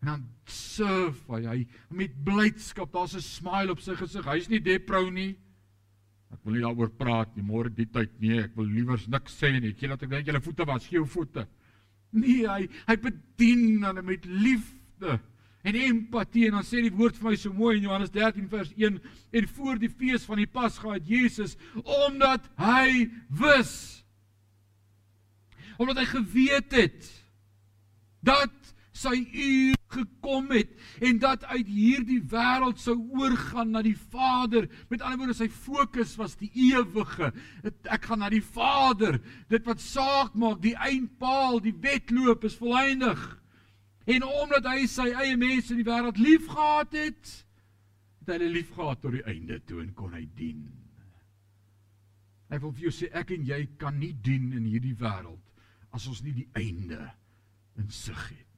[0.00, 2.92] En dan surf hy, hy met blydskap.
[2.92, 4.24] Daar's 'n smile op sy gesig.
[4.24, 5.36] Hy's nie deprou nie.
[6.30, 7.44] Ek wil nie daaroor praat nie.
[7.46, 9.72] Môre die tyd nee, ek wil liewers niks sê nie.
[9.72, 11.46] Ek laat ek net julle voete was, gee jou voete.
[12.10, 15.18] Nee, hy hy bedien hulle met liefde
[15.62, 18.70] en empatie en dan sê die woord vir my so mooi in Johannes 13 vers
[18.76, 18.96] 1
[19.36, 23.10] en voor die fees van die Pasga het Jesus omdat hy
[23.42, 23.74] wis
[25.80, 27.10] omdat hy geweet het
[28.24, 30.72] dat sy uur gekom het
[31.04, 34.68] en dat uit hierdie wêreld sou oorgaan na die Vader.
[34.88, 37.32] Met ander woorde, sy fokus was die ewige.
[37.84, 39.20] Ek gaan na die Vader.
[39.50, 43.22] Dit wat saak maak, die eindpaal, die wedloop is volëindig.
[44.10, 47.32] En omdat hy sy eie mense in die wêreld liefgehad het,
[48.20, 50.66] het hy hulle liefgehad tot die einde toe en kon hy dien.
[52.50, 55.42] Hy wil vir jou sê ek en jy kan nie dien in hierdie wêreld
[55.94, 57.02] as ons nie die einde
[57.78, 58.49] in sig het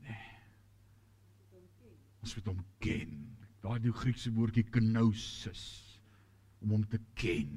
[2.23, 3.17] Ons moet hom ken.
[3.63, 5.65] Daardie Griekse woordjie kenosis
[6.63, 7.51] om hom te ken,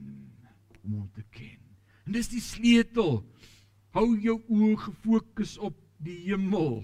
[0.83, 1.61] om hom te ken.
[2.05, 3.21] En dis die sleutel.
[3.95, 6.81] Hou jou oë gefokus op die hemel.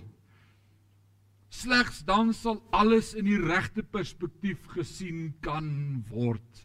[1.51, 5.67] Slegs dan sal alles in die regte perspektief gesien kan
[6.09, 6.63] word.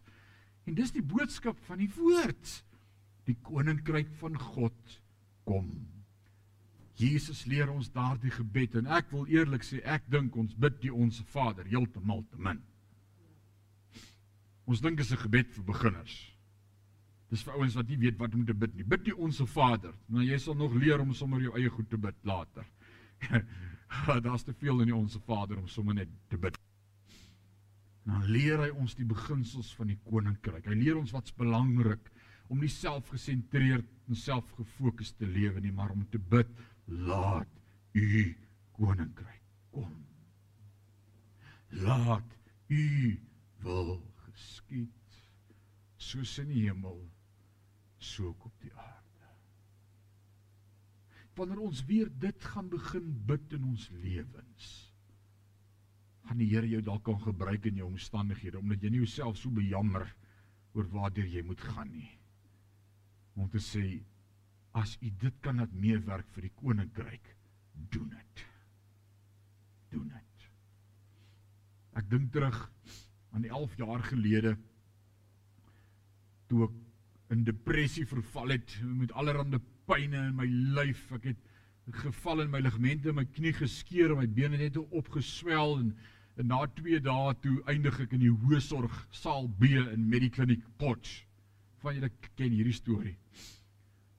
[0.67, 2.53] En dis die boodskap van die woord.
[3.27, 4.97] Die koninkryk van God
[5.49, 5.73] kom.
[6.97, 10.93] Jesus leer ons daardie gebed en ek wil eerlik sê ek dink ons bid die
[10.93, 12.63] onsse Vader heeltemal te min.
[14.67, 16.15] Ons dink is 'n gebed vir beginners.
[17.31, 18.85] Dis vir ouens wat nie weet wat om te bid nie.
[18.85, 19.95] Bid die onsse Vader.
[20.09, 22.65] Nou jy sal nog leer om sommer jou eie goed te bid later.
[24.23, 26.57] Daar's te veel in die onsse Vader om sommer net te bid.
[28.07, 30.67] Dan leer hy ons die beginsels van die koninkryk.
[30.67, 32.11] Hy leer ons wat's belangrik
[32.49, 36.51] om nie selfgesentreerd en selfgefokus te lewe nie, maar om te bid
[36.87, 37.49] laat
[37.93, 38.37] u
[38.73, 40.05] koninkryk kom.
[41.69, 43.21] Laat u
[43.63, 45.21] wil geskied
[45.97, 47.01] soos in die hemel
[47.99, 49.31] so op die aarde.
[51.37, 54.69] Wanneer ons weer dit gaan begin bid in ons lewens,
[56.27, 59.51] gaan die Here jou dalk kan gebruik in jou omstandighede omdat jy nie jouself so
[59.55, 60.07] bejammer
[60.77, 62.11] oor waartoe jy moet gaan nie.
[63.37, 63.85] Om te sê
[64.77, 67.29] as u dit kan laat meewerk vir die koninkryk,
[67.93, 68.43] doen dit.
[69.95, 70.49] Doen dit.
[71.97, 72.59] Ek dink terug
[73.33, 74.57] aan die 11 jaar gelede
[76.51, 76.77] toe ek
[77.35, 80.47] in depressie verval het met allerlei pynne in my
[80.77, 81.09] lyf.
[81.17, 81.41] Ek het
[82.05, 85.93] geval in my ligamente, my knie geskeur, my bene net opgeswel en,
[86.37, 90.67] en na 2 dae toe eindig ek in die hoë sorg saal B in Medikliniek
[90.77, 91.23] Potch.
[91.81, 93.17] Van julle ken hierdie storie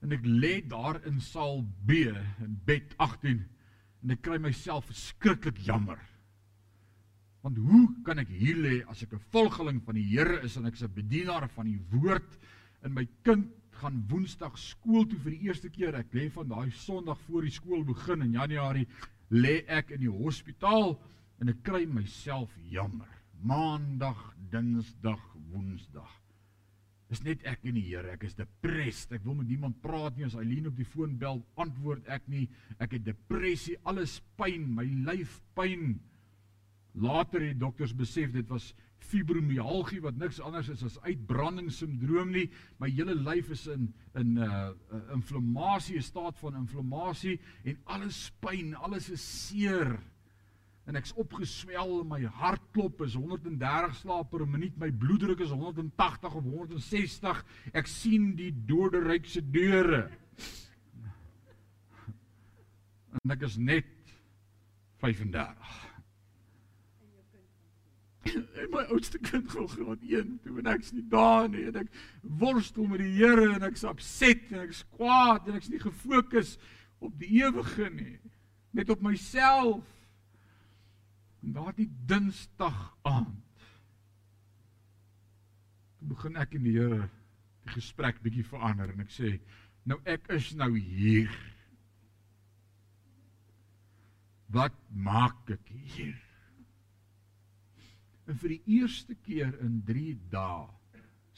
[0.02, 2.04] en ek lê daar in saal B
[2.44, 3.40] in bed 18
[4.02, 5.98] en ek kry myself verskriklik jammer.
[7.42, 10.66] Want hoe kan ek hier lê as ek 'n volgeling van die Here is en
[10.66, 12.38] ek's 'n bedienaar van die woord
[12.82, 15.94] en my kind gaan Woensdag skool toe vir die eerste keer.
[15.94, 18.86] Ek lê van daai Sondag voor die skool begin in Januarie
[19.30, 20.96] lê ek in die hospitaal
[21.40, 23.08] en ek kry myself jammer.
[23.42, 26.10] Maandag, Dinsdag, Woensdag.
[27.08, 28.12] Dis net ek en die Here.
[28.12, 29.14] Ek is depressed.
[29.16, 30.26] Ek wil met niemand praat nie.
[30.28, 32.44] As Eileen op die foon bel, antwoord ek nie.
[32.76, 35.96] Ek het depressie, alles pyn, my lyf pyn.
[36.98, 38.72] Later het dokters besef dit was
[39.08, 42.48] fibromialgie wat niks anders is as uitbrandingssindroom nie.
[42.82, 47.78] My hele lyf is in in 'n uh, uh, inflammasie, 'n staat van inflammasie en
[47.84, 50.00] alles pyn, alles is seer
[50.88, 56.46] en ek's opgeswel my hartklop is 130 slae per minuut, my bloeddruk is 180 of
[56.46, 57.42] 160.
[57.76, 60.06] Ek sien die doderyk se deure.
[63.20, 63.92] En ek is net
[65.04, 65.76] 35.
[68.32, 71.92] En my oudste kind gaan graad 1 toe en ek's nie daar nie en ek
[72.40, 76.56] worstel met die Here en ek's opset en ek's kwaad en ek's nie gefokus
[77.00, 78.18] op die ewige nie
[78.76, 79.84] net op myself
[81.42, 83.44] En daardie Dinsdag aand
[86.08, 87.08] begin ek en die Here
[87.66, 89.34] die gesprek bietjie verander en ek sê
[89.88, 91.32] nou ek is nou hier.
[94.52, 96.16] Wat maak ek hier?
[98.28, 100.66] En vir die eerste keer in 3 dae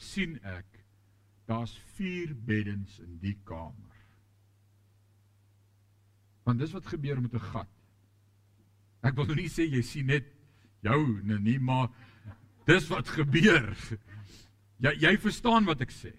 [0.01, 0.81] sien ek
[1.49, 3.99] daar's 4 beddens in die kamer.
[6.47, 7.80] Want dis wat gebeur met 'n gat.
[9.01, 10.27] Ek wil nou nie sê jy sien net
[10.85, 11.89] jou nee, nie, maar
[12.69, 13.71] dis wat gebeur.
[14.81, 16.13] Jy jy verstaan wat ek sê.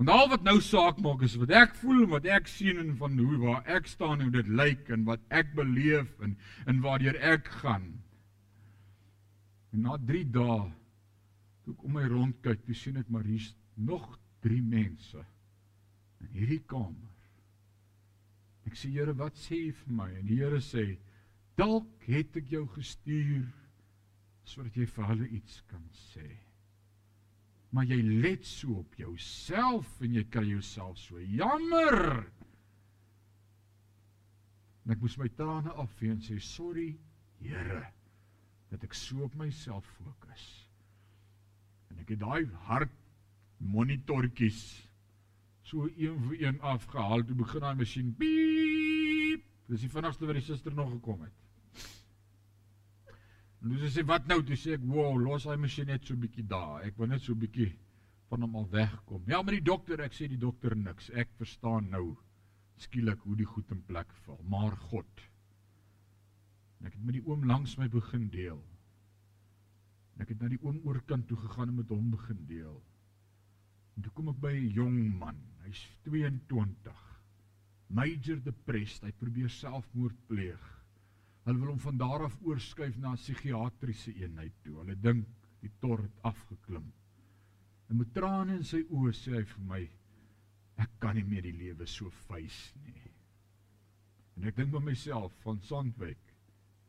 [0.00, 2.94] Want al wat nou saak maak is wat ek voel en wat ek sien en
[2.98, 6.34] van hoe waar ek staan en hoe dit lyk en wat ek beleef en
[6.66, 7.84] en waartoe ek gaan.
[9.70, 10.64] En na 3 dae
[11.62, 15.22] toe ek om my rond kyk, toe sien ek maar hier's nog 3 mense
[16.22, 17.11] in hierdie kamer.
[18.68, 20.08] Ek sê Here, wat sê U vir my?
[20.20, 20.84] En die Here sê,
[21.58, 23.50] dalk het ek jou gestuur
[24.48, 26.26] sodat jy vir hulle iets kan sê.
[27.72, 32.26] Maar jy let so op jouself en jy kry jouself so jammer.
[34.82, 36.92] En ek moes my trane afvee en sê sorry
[37.42, 37.82] Here
[38.72, 40.44] dat ek so op myself fokus.
[41.90, 42.94] En ek het daai hart
[43.72, 44.62] monitortjies
[45.72, 49.44] so een vir een afgehaal toe begin daai masjien piep.
[49.72, 51.38] Dis die vinnigste wat die suster nog gekom het.
[53.62, 54.40] En dis sê wat nou?
[54.44, 56.82] Toe sê ek, "Wow, los daai masjien net so bietjie daar.
[56.84, 57.72] Ek wil net so bietjie
[58.28, 61.10] van hom al wegkom." Ja, maar die dokter, ek sê die dokter niks.
[61.10, 62.16] Ek verstaan nou
[62.76, 64.40] skielik hoe die goed in plek val.
[64.48, 65.20] Maar God.
[66.84, 68.62] Ek het met die oom langs my begin deel.
[70.14, 72.82] En ek het na die oom oorkant toe gegaan en met hom begin deel.
[73.96, 75.51] En toe kom ek by 'n jong man.
[75.62, 76.92] Hy's 22.
[77.88, 79.04] Major depressed.
[79.06, 80.62] Hy probeer selfmoord pleeg.
[81.46, 84.78] Hulle wil hom van daar af oorskuif na 'n psigiatriese eenheid toe.
[84.80, 85.26] Hulle dink
[85.62, 86.92] die tor het afgeklim.
[87.88, 89.82] En met trane in sy oë sê hy vir my:
[90.76, 93.10] "Ek kan nie meer die lewe so face nie."
[94.36, 96.32] En ek dink by myself van Sandwyk,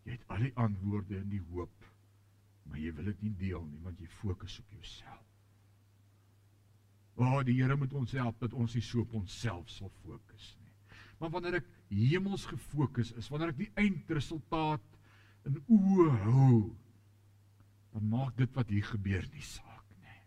[0.05, 1.86] jy het al die antwoorde en die hoop,
[2.65, 5.32] maar jy wil dit nie deel nie want jy fokus op jouself.
[7.16, 10.47] O, oh, die Here moet ons help dat ons nie so op onsself sal fokus
[10.57, 10.72] nie.
[11.20, 14.88] Maar wanneer ek hemels gefokus is, wanneer ek die eindresultaat
[15.47, 16.57] in oë hou,
[17.93, 20.20] dan maak dit wat hier gebeur nie saak nie.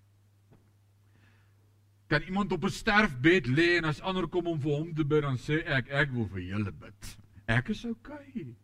[2.13, 5.23] Kan iemand op 'n sterfbed lê en as ander kom om vir hom te bid,
[5.23, 7.17] dan sê ek ek wil vir julle bid.
[7.47, 8.55] Ek is okay.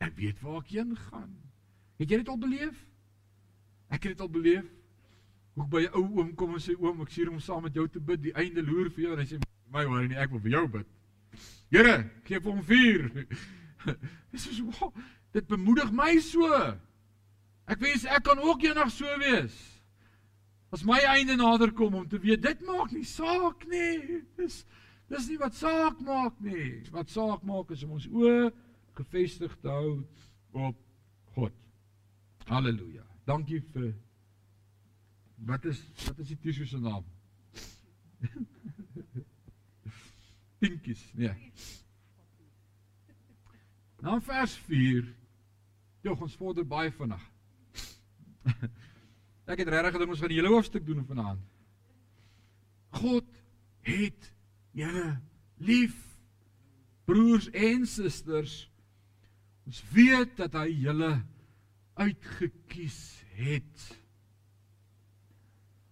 [0.00, 1.36] Ek weet waar ek heen gaan.
[1.98, 2.86] Het jy dit al beleef?
[3.88, 4.77] Ek het dit al beleef.
[5.58, 7.88] Hoe by 'n ou oom kom en sê oom, ek sien hom saam met jou
[7.88, 9.40] te bid, die einde loer vir jou en hy sê
[9.74, 10.86] my hoor nie, ek wil vir jou bid.
[11.70, 13.08] Here, gee vir hom vuur.
[14.32, 14.92] Dis so wow,
[15.34, 16.46] dit bemoedig my so.
[17.68, 19.56] Ek wens ek kan ook eendag so wees.
[20.72, 24.22] As my einde nader kom om te weet dit maak nie saak nie.
[24.36, 24.64] Dis
[25.08, 26.84] dis nie wat saak maak nie.
[26.92, 28.50] Wat saak maak is om ons oë
[28.98, 30.02] gefestig te hou
[30.52, 30.76] op
[31.36, 31.54] God.
[32.48, 33.04] Halleluja.
[33.28, 33.92] Dankie vir
[35.46, 37.04] Wat is wat is die tissu se naam?
[40.58, 41.52] Pinkies, nee.
[44.02, 45.06] Nou vers 4.
[46.06, 47.22] Jog ons vorder baie vinnig.
[49.50, 51.42] Ek het regtig gedink ons gaan die hele hoofstuk doen vanaand.
[52.98, 53.26] God
[53.86, 54.32] het
[54.76, 55.20] julle
[55.56, 55.96] lief.
[57.08, 58.66] Broers en susters,
[59.64, 61.14] ons weet dat hy julle
[61.96, 62.98] uitgekies
[63.38, 63.86] het.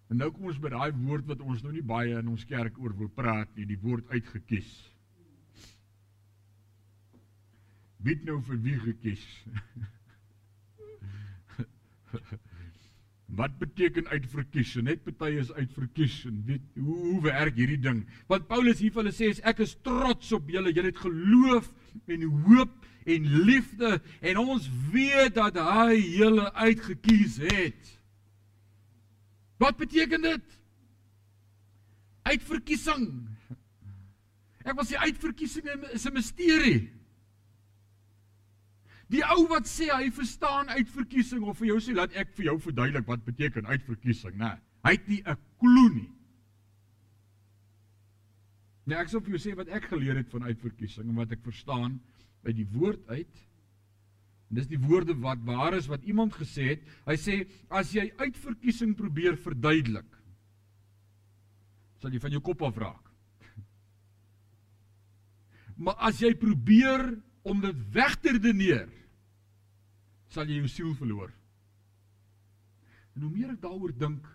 [0.07, 2.77] En nou kom ons by daai woord wat ons nou nie baie in ons kerk
[2.79, 4.69] oor wil praat nie, die woord uitgekies.
[8.05, 9.25] Wie nou vir wie gekies?
[13.37, 14.77] Wat beteken uitverkies?
[14.79, 18.05] Net party is uitverkies en weet hoe hoe werk hierdie ding?
[18.31, 20.71] Want Paulus hier vir hulle sê is ek is trots op julle.
[20.71, 21.67] Julle het geloof
[22.07, 23.97] en hoop en liefde
[24.31, 27.96] en ons weet dat hy julle uitgekies het.
[29.57, 30.59] Wat beteken dit?
[32.27, 33.07] Uitverkiesing.
[34.67, 36.91] Ek wil sê uitverkiesing is 'n misterie.
[39.07, 42.57] Die ou wat sê hy verstaan uitverkiesing of vir jou sê laat ek vir jou
[42.59, 44.59] verduidelik wat beteken uitverkiesing, né?
[44.83, 46.11] Hy het nie 'n klou nie.
[48.85, 51.43] Nee, ek sou vir jou sê wat ek geleer het van uitverkiesing en wat ek
[51.43, 51.99] verstaan
[52.45, 53.47] uit die woord uit.
[54.47, 56.85] Dis die woorde wat waar is wat iemand gesê het.
[57.07, 60.07] Hy sê as jy uitverkiesing probeer verduidelik,
[61.99, 63.03] sal jy van jou kop af raak.
[65.83, 67.11] Maar as jy probeer
[67.47, 68.87] om dit weg te redeneer,
[70.31, 71.29] sal jy jou siel verloor.
[73.17, 74.25] En hoe meer ek daaroor dink,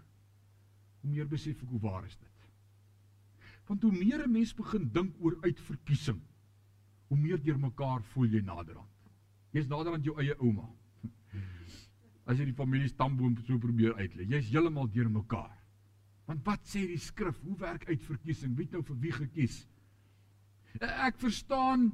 [1.02, 2.28] hoe meer besef ek hoe waar is dit.
[3.66, 6.20] Want hoe meer 'n mens begin dink oor uitverkiesing,
[7.08, 8.91] hoe meer deurmekaar voel jy naderhand.
[9.52, 10.68] Jy's naderhand jou eie ouma.
[12.28, 15.52] As jy die familie stamboom so probeer uitlei, jy's heeltemal deurmekaar.
[16.30, 17.36] Want wat sê die skrif?
[17.44, 18.54] Hoe werk uitverkiesing?
[18.56, 19.58] Wie het nou vir wie gekies?
[20.80, 21.90] Ek verstaan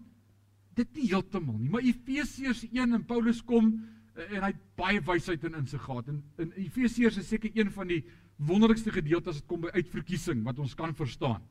[0.79, 3.73] dit nie heeltemal nie, maar Efesiërs 1 en Paulus kom
[4.15, 6.13] eh, en hy het baie wysheid in insig gehad.
[6.13, 8.05] En in Efesiërs is seker een van die
[8.39, 11.43] wonderlikste gedeeltes as dit kom by uitverkiesing wat ons kan verstaan.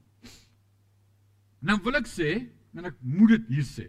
[1.68, 2.38] Nou wil ek sê,
[2.78, 3.88] en ek moet dit hier sê.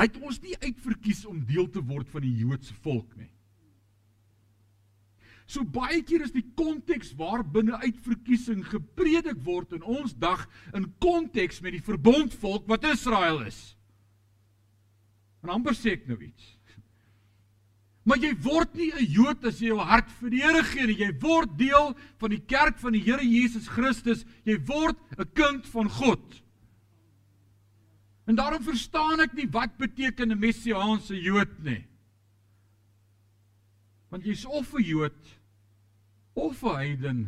[0.00, 3.28] Hy het ons nie uitverkies om deel te word van die Joodse volk nie.
[5.50, 11.60] So baie keer is die konteks waarbinne uitverkiesing gepredik word in ons dag in konteks
[11.60, 13.58] met die verbondvolk wat Israel is.
[15.44, 16.54] En amper sê ek nou iets.
[18.08, 20.98] Maar jy word nie 'n Jood as jy jou hart vir die Here gee nie.
[21.04, 24.24] Jy word deel van die kerk van die Here Jesus Christus.
[24.46, 26.42] Jy word 'n kind van God.
[28.30, 31.82] En daarom verstaan ek nie wat beteken 'n messiaanse Jood nie.
[34.08, 35.38] Want jy's of 'n Jood
[36.38, 37.18] of 'n heiden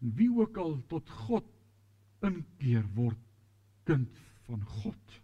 [0.00, 1.50] en wie ook al tot God
[2.22, 3.18] inkeer word
[3.84, 5.20] kind van God.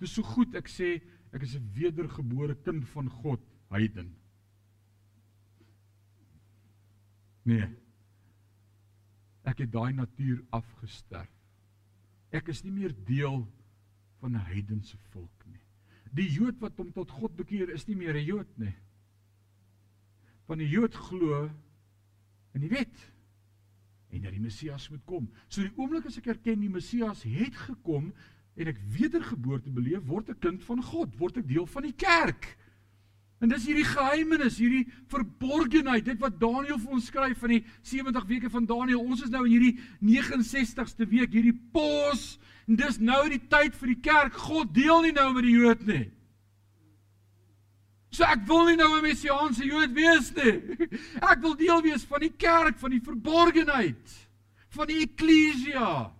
[0.00, 4.16] Dis so goed ek sê ek is 'n wedergebore kind van God, heiden.
[7.42, 7.68] Nee.
[9.44, 11.35] Ek het daai natuur afgesterf.
[12.36, 13.44] Ek is nie meer deel
[14.20, 15.62] van 'n heidense volk nie.
[16.12, 18.74] Die Jood wat hom tot God bekeer is nie meer 'n Jood nie.
[20.46, 21.50] Van die Jood glo
[22.54, 23.12] in die wet
[24.10, 25.28] en dat die Messias moet kom.
[25.48, 28.12] So die oomblik as ek erken die Messias het gekom
[28.56, 32.56] en ek wedergeboorte beleef, word ek kind van God, word ek deel van die kerk.
[33.44, 38.24] En dis hierdie geheimenis, hierdie verborgenheid, dit wat Daniël vir ons skryf van die 70
[38.30, 39.02] weke van Daniël.
[39.02, 43.92] Ons is nou in hierdie 69ste week, hierdie pos, en dis nou die tyd vir
[43.92, 44.40] die kerk.
[44.46, 46.06] God deel nie nou met die Jood nie.
[48.16, 50.54] So ek wil nie nou 'n messiaanse Jood wees nie.
[51.30, 54.14] Ek wil deel wees van die kerk, van die verborgenheid,
[54.72, 56.12] van die eklesia.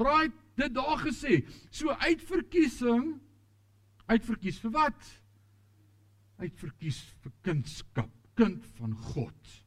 [0.00, 1.42] Right, dit daar gesê.
[1.68, 3.20] So uitverkiesing
[4.08, 5.21] uitverkies vir wat?
[6.42, 9.58] Uitverkies vir kindskap, kind van God.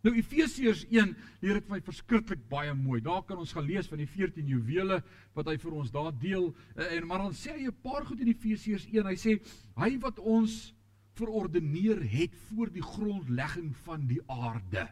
[0.00, 1.12] Nou Efesiërs 1
[1.42, 3.02] leer dit vir my verskriklik baie mooi.
[3.04, 5.02] Daar kan ons gaan lees van die 14 juwele
[5.36, 8.20] wat hy vir ons daar deel eh, en maar dan sê hy 'n paar goed
[8.24, 9.06] in Efesiërs 1.
[9.06, 9.36] Hy sê
[9.76, 10.72] hy wat ons
[11.20, 14.88] verordeneer het voor die grondlegging van die aarde.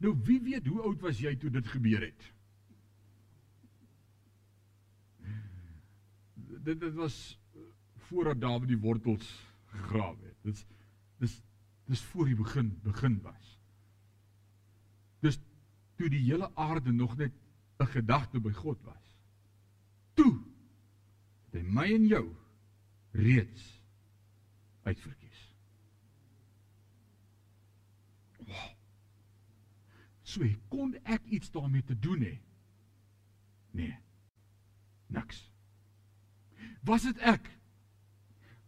[0.00, 2.32] Nou wie weet hoe oud was jy toe dit gebeur het?
[6.64, 7.38] Dit dit was
[8.08, 10.36] voordat Dawid die wortels gegrawe het.
[10.42, 10.66] Dis
[11.22, 11.40] dis
[11.90, 13.58] dis voor die begin begin was.
[15.20, 15.38] Dis
[15.96, 17.32] toe die hele aarde nog net
[17.78, 19.16] 'n gedagte by God was.
[20.14, 20.42] Toe
[21.44, 22.26] het hy my en jou
[23.10, 23.82] reeds
[24.82, 25.40] uitverkies.
[28.46, 28.72] Wow.
[30.22, 32.40] So kon ek iets daarmee te doen hê?
[33.70, 33.98] Nee.
[35.06, 35.50] Niks.
[36.80, 37.50] Was dit ek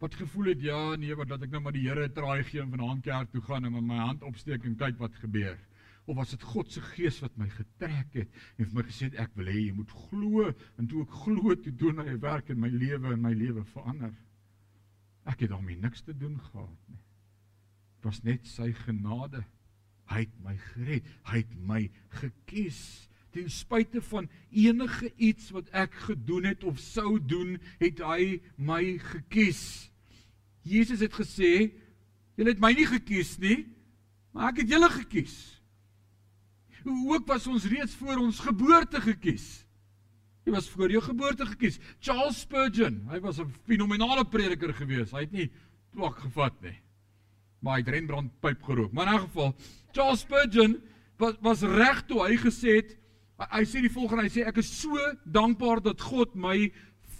[0.02, 2.72] wat gevoel het ja nee wat dat ek nou maar die Here traai gee en
[2.72, 5.56] vanaand kerk toe gaan en met my hand opsteek en kyk wat gebeur?
[6.04, 9.16] Of was dit God se gees wat my getrek het en vir my gesê het
[9.24, 12.60] ek wil hê jy moet glo en toe ek glo toe doen hy werk in
[12.60, 14.12] my lewe en my lewe verander.
[15.24, 17.00] Ek het daarmee niks te doen gehad nie.
[17.96, 19.40] Dit was net sy genade.
[20.12, 21.06] Hy het my gered.
[21.30, 21.80] Hy het my
[22.20, 28.38] gekies ten spyte van enige iets wat ek gedoen het of sou doen het hy
[28.56, 29.90] my gekies
[30.64, 31.68] Jesus het gesê,
[32.38, 33.66] julle het my nie gekies nie,
[34.34, 35.36] maar ek het julle gekies.
[36.84, 39.46] Hoe ook was ons reeds voor ons geboorte gekies.
[40.44, 41.78] Hy was voor jou geboorte gekies.
[42.04, 45.12] Charles Spurgeon, hy was 'n fenominale prediker gewees.
[45.12, 45.50] Hy het nie
[45.92, 46.76] twak gevat nie.
[47.60, 48.92] Maar hy het Rembrandt pyp gerook.
[48.92, 49.54] Maar in 'n geval,
[49.92, 50.80] Charles Spurgeon
[51.16, 52.96] was was reg toe hy gesê het
[53.52, 56.70] hy sê die volgende, hy sê ek is so dankbaar dat God my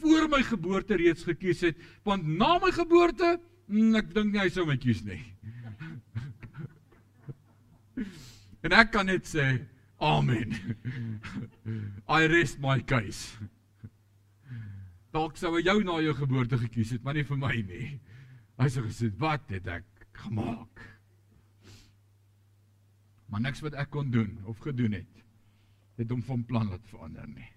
[0.01, 3.39] voor my geboorte reeds gekies het, want na my geboorte,
[3.71, 5.21] mm, ek dink nie hy sou my kies nie.
[8.65, 9.47] en ek kan net sê,
[10.05, 10.53] amen.
[12.19, 13.39] I rest my case.
[15.15, 17.93] Dalk sou hy jou na jou geboorte gekies het, maar nie vir my nie.
[18.61, 20.83] Hy sê gesê, wat het ek gemaak?
[23.31, 25.24] Maar niks wat ek kon doen of gedoen het,
[25.97, 27.51] het hom van plan laat verander nie.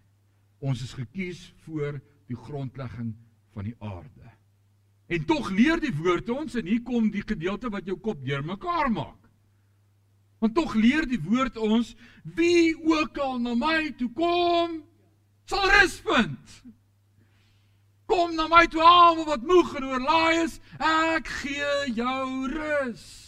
[0.60, 3.14] Ons is gekies voor die grondlegging
[3.54, 4.34] van die aarde.
[5.08, 8.92] En tog leer die woord ons en hier kom die gedeelte wat jou kop deurmekaar
[8.92, 9.30] maak.
[10.40, 11.96] Want tog leer die woord ons
[12.38, 14.82] wie ook al na my toe kom
[15.48, 16.58] sal rus vind.
[18.08, 23.27] Kom na my toe almal wat moeg en oorlaai is, ek gee jou rus.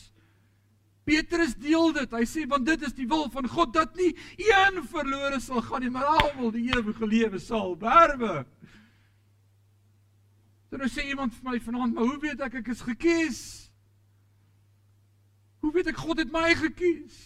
[1.09, 2.11] Petrus deel dit.
[2.13, 5.81] Hy sê want dit is die wil van God dat nie een verlore sal gaan
[5.85, 8.43] nie, maar almal die ewige lewe sal berwe.
[10.69, 13.41] So nou sê iemand vir my vanaand, maar hoe weet ek ek is gekies?
[15.63, 17.17] Hoe weet ek God het my gekies?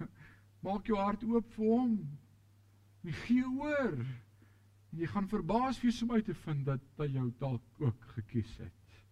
[0.64, 1.92] Maak jou hart oop vir hom.
[3.04, 4.00] Nie gee oor.
[4.90, 8.56] En jy gaan verbaas wees om uit te vind dat hy jou dalk ook gekies
[8.64, 9.02] het.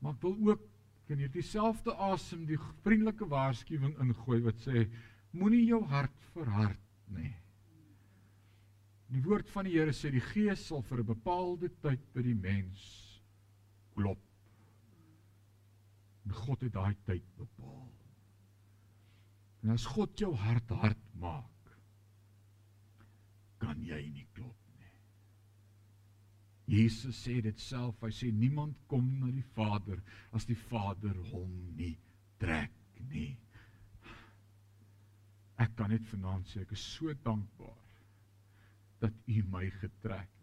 [0.00, 0.71] Maar ek wil ook
[1.12, 4.86] in hierdie selfde asem die vriendelike waarskuwing ingooi wat sê
[5.36, 6.80] moenie jou hart verhard
[7.12, 7.32] nie.
[9.12, 12.34] Die woord van die Here sê die Gees sal vir 'n bepaalde tyd by die
[12.34, 12.82] mens
[13.94, 14.20] klop.
[16.24, 17.90] En God het daai tyd bepaal.
[19.62, 21.52] En as God jou hart hard maak,
[23.68, 24.61] en jy nie klop.
[26.72, 29.98] Jesus sê dit self, hy sê niemand kom na die Vader
[30.32, 31.98] as die Vader hom nie
[32.40, 32.72] trek
[33.10, 33.34] nie.
[35.60, 37.76] Ek kan net vanaand sê ek is so dankbaar
[39.04, 40.42] dat U my getrek het.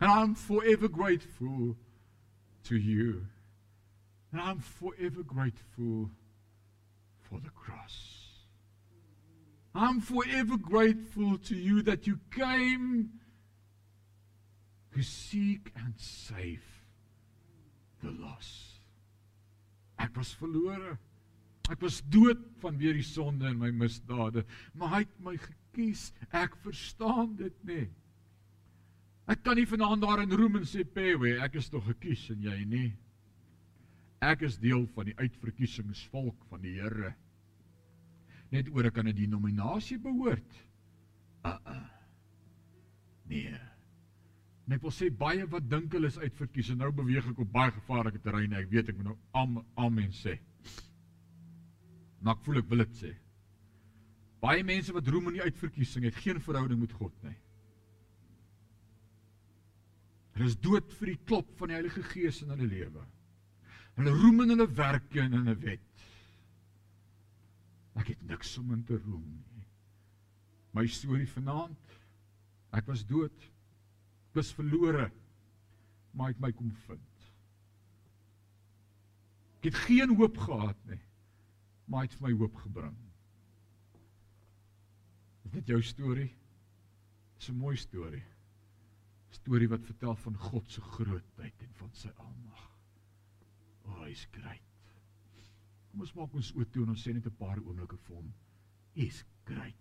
[0.00, 1.76] And I'm forever grateful
[2.64, 3.26] to you.
[4.30, 6.10] And I'm forever grateful
[7.28, 8.27] for the cross.
[9.74, 13.10] I'm forever grateful to you that you came
[14.94, 16.64] to seek and save
[18.02, 18.80] the lost.
[19.98, 20.98] Ek was verlore.
[21.68, 26.08] Ek was dood vanweer die sonde en my misdade, maar hy het my gekies.
[26.32, 27.86] Ek verstaan dit nie.
[29.28, 32.46] Ek kan nie vanaand daar in roem en sê pewe, ek is tog gekies en
[32.46, 32.88] jy nie.
[34.24, 37.12] Ek is deel van die uitverkiesingsvolk van die Here.
[38.54, 40.52] Net oor ek aan 'n denominasie behoort.
[41.44, 41.88] Uh uh.
[43.28, 43.54] Nee.
[44.66, 47.52] En ek wil sê baie wat dink hulle is uitverkies en nou beweeg ek op
[47.52, 48.56] baie gevaarlike terreine.
[48.56, 50.38] Ek weet ek moet nou am amen sê.
[52.20, 53.12] Maar ek voel ek wil dit sê.
[54.44, 57.36] Baie mense wat roem in die uitverkiesing het geen verhouding met God nie.
[60.36, 63.02] Hulle is dood vir die klop van die Heilige Gees in hulle lewe.
[63.98, 65.87] Hulle roem in hulle werke en in 'n wet.
[67.98, 69.66] Ek het niks om in te roem nie.
[70.76, 71.98] My storie vanaand,
[72.76, 73.48] ek was dood.
[74.30, 75.08] Ek was verlore.
[76.14, 77.28] Maar het my kom vind.
[79.58, 81.02] Ek het geen hoop gehad nie.
[81.88, 82.96] Maar het vir my hoop gebring.
[85.48, 86.30] Is dit jou storie?
[87.38, 88.24] Dis 'n mooi storie
[89.48, 92.64] storie wat vertel van God se grootheid en van sy almag.
[93.84, 94.67] O, oh, hy's great.
[95.98, 98.28] Kom ons maak ons oë toe en ons sê net 'n paar oomblikke vir hom.
[98.94, 99.74] He's great.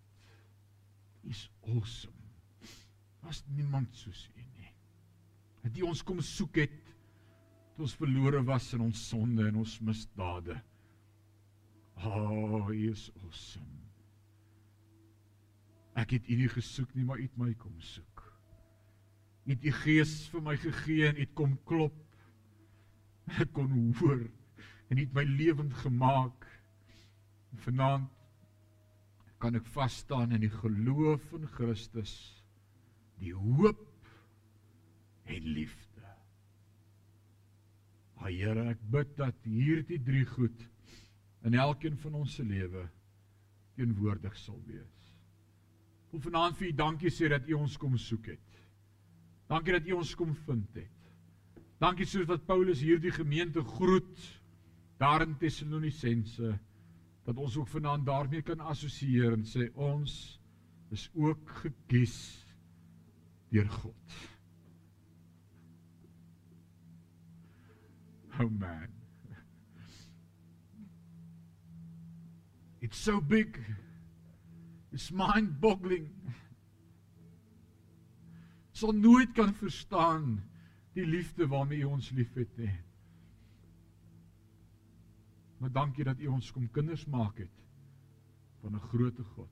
[1.22, 2.18] He's awesome.
[3.22, 4.72] Was niemand soos U nie.
[5.62, 6.82] Het U ons kom soek het
[7.76, 10.58] toe ons verlore was in ons sonde en ons misdade.
[11.98, 13.86] O, oh, hy is awesome.
[15.94, 18.26] Ek het U nie gesoek nie, maar U het my kom soek
[19.48, 21.96] het u gees vir my gegee en het kom klop.
[23.40, 24.26] Ek kon hoor
[24.88, 26.46] en het my lewend gemaak.
[27.64, 28.14] Vanaand
[29.42, 32.14] kan ek vas staan in die geloof in Christus,
[33.22, 33.84] die hoop
[35.30, 36.06] en liefde.
[38.18, 40.64] Ag Here, ek bid dat hierdie drie goed
[41.46, 42.88] in elkeen van ons se lewe
[43.78, 45.12] teenwoordig sal wees.
[46.10, 48.48] Wil vanaand vir u dankie sê dat u ons kom soek het.
[49.48, 50.94] Dankie dat U ons kom vind het.
[51.80, 54.24] Dankie soos wat Paulus hierdie gemeente groet
[54.98, 56.58] daar in Tessalonisense
[57.24, 60.40] dat ons ook vanaand daarmee kan assosieer en sê ons
[60.96, 62.46] is ook gekies
[63.52, 64.18] deur God.
[68.40, 68.94] Oh man.
[72.80, 73.58] It's so big.
[74.92, 76.14] It's mind-boggling
[78.78, 80.38] sal nooit kan verstaan
[80.94, 82.74] die liefde waarmee U ons liefhet nie.
[85.58, 87.64] Maar dankie dat U ons kom kinders maak het
[88.62, 89.50] van 'n groot God.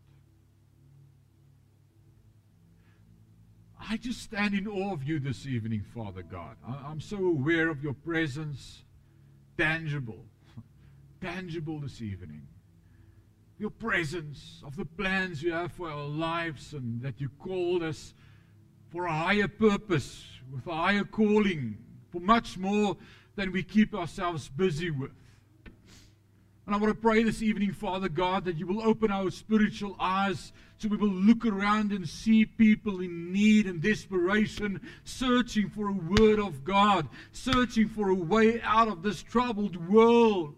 [3.91, 6.57] I just stand in awe of you this evening, Father God.
[6.63, 8.83] I'm so aware of your presence,
[9.57, 10.25] tangible,
[11.19, 12.47] tangible this evening.
[13.59, 18.13] Your presence, of the plans you have for our lives, and that you called us
[18.89, 21.77] for a higher purpose, with a higher calling,
[22.09, 22.97] for much more
[23.35, 25.11] than we keep ourselves busy with.
[26.65, 29.95] And I want to pray this evening, Father God, that you will open our spiritual
[29.99, 35.89] eyes so we will look around and see people in need and desperation, searching for
[35.89, 40.55] a word of God, searching for a way out of this troubled world,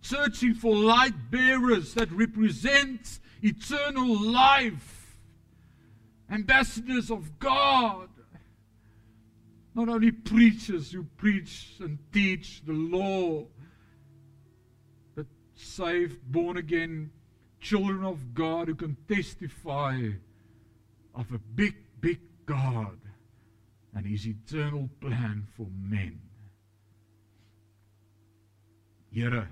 [0.00, 5.04] searching for light bearers that represent eternal life
[6.30, 8.08] ambassadors of God,
[9.74, 13.44] not only preachers who preach and teach the law,
[15.54, 17.10] saved, born again
[17.60, 20.10] children of God who can testify
[21.14, 22.98] of a big, big God
[23.94, 26.20] and his eternal plan for men.
[29.10, 29.46] Here,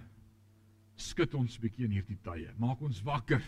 [0.99, 2.51] skud ons bietjie in hierdie tye.
[2.59, 3.43] Maak ons wakker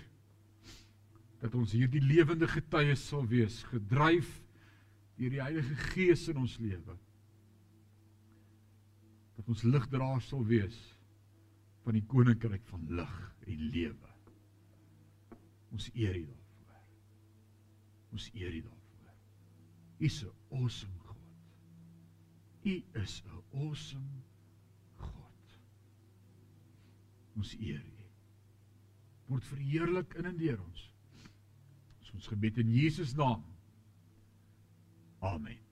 [1.42, 4.30] dat ons hierdie lewende getuies sal wees, gedryf
[5.18, 6.96] deur die Heilige Gees in ons lewe.
[9.34, 10.78] Dat ons ligdraers sal wees
[11.84, 13.14] van die koninkryk van lig
[13.46, 14.12] en lewe.
[15.74, 16.80] Ons eer U daarvoor.
[18.14, 19.12] Ons eer U daarvoor.
[19.98, 21.16] U is 'n awesome God.
[22.64, 24.22] U is 'n awesome
[24.96, 25.58] God.
[27.36, 28.04] Ons eer U.
[29.26, 30.94] Word verheerlik in en deur ons.
[32.14, 33.42] Ons gebed in Jesus naam.
[35.18, 35.63] Amen.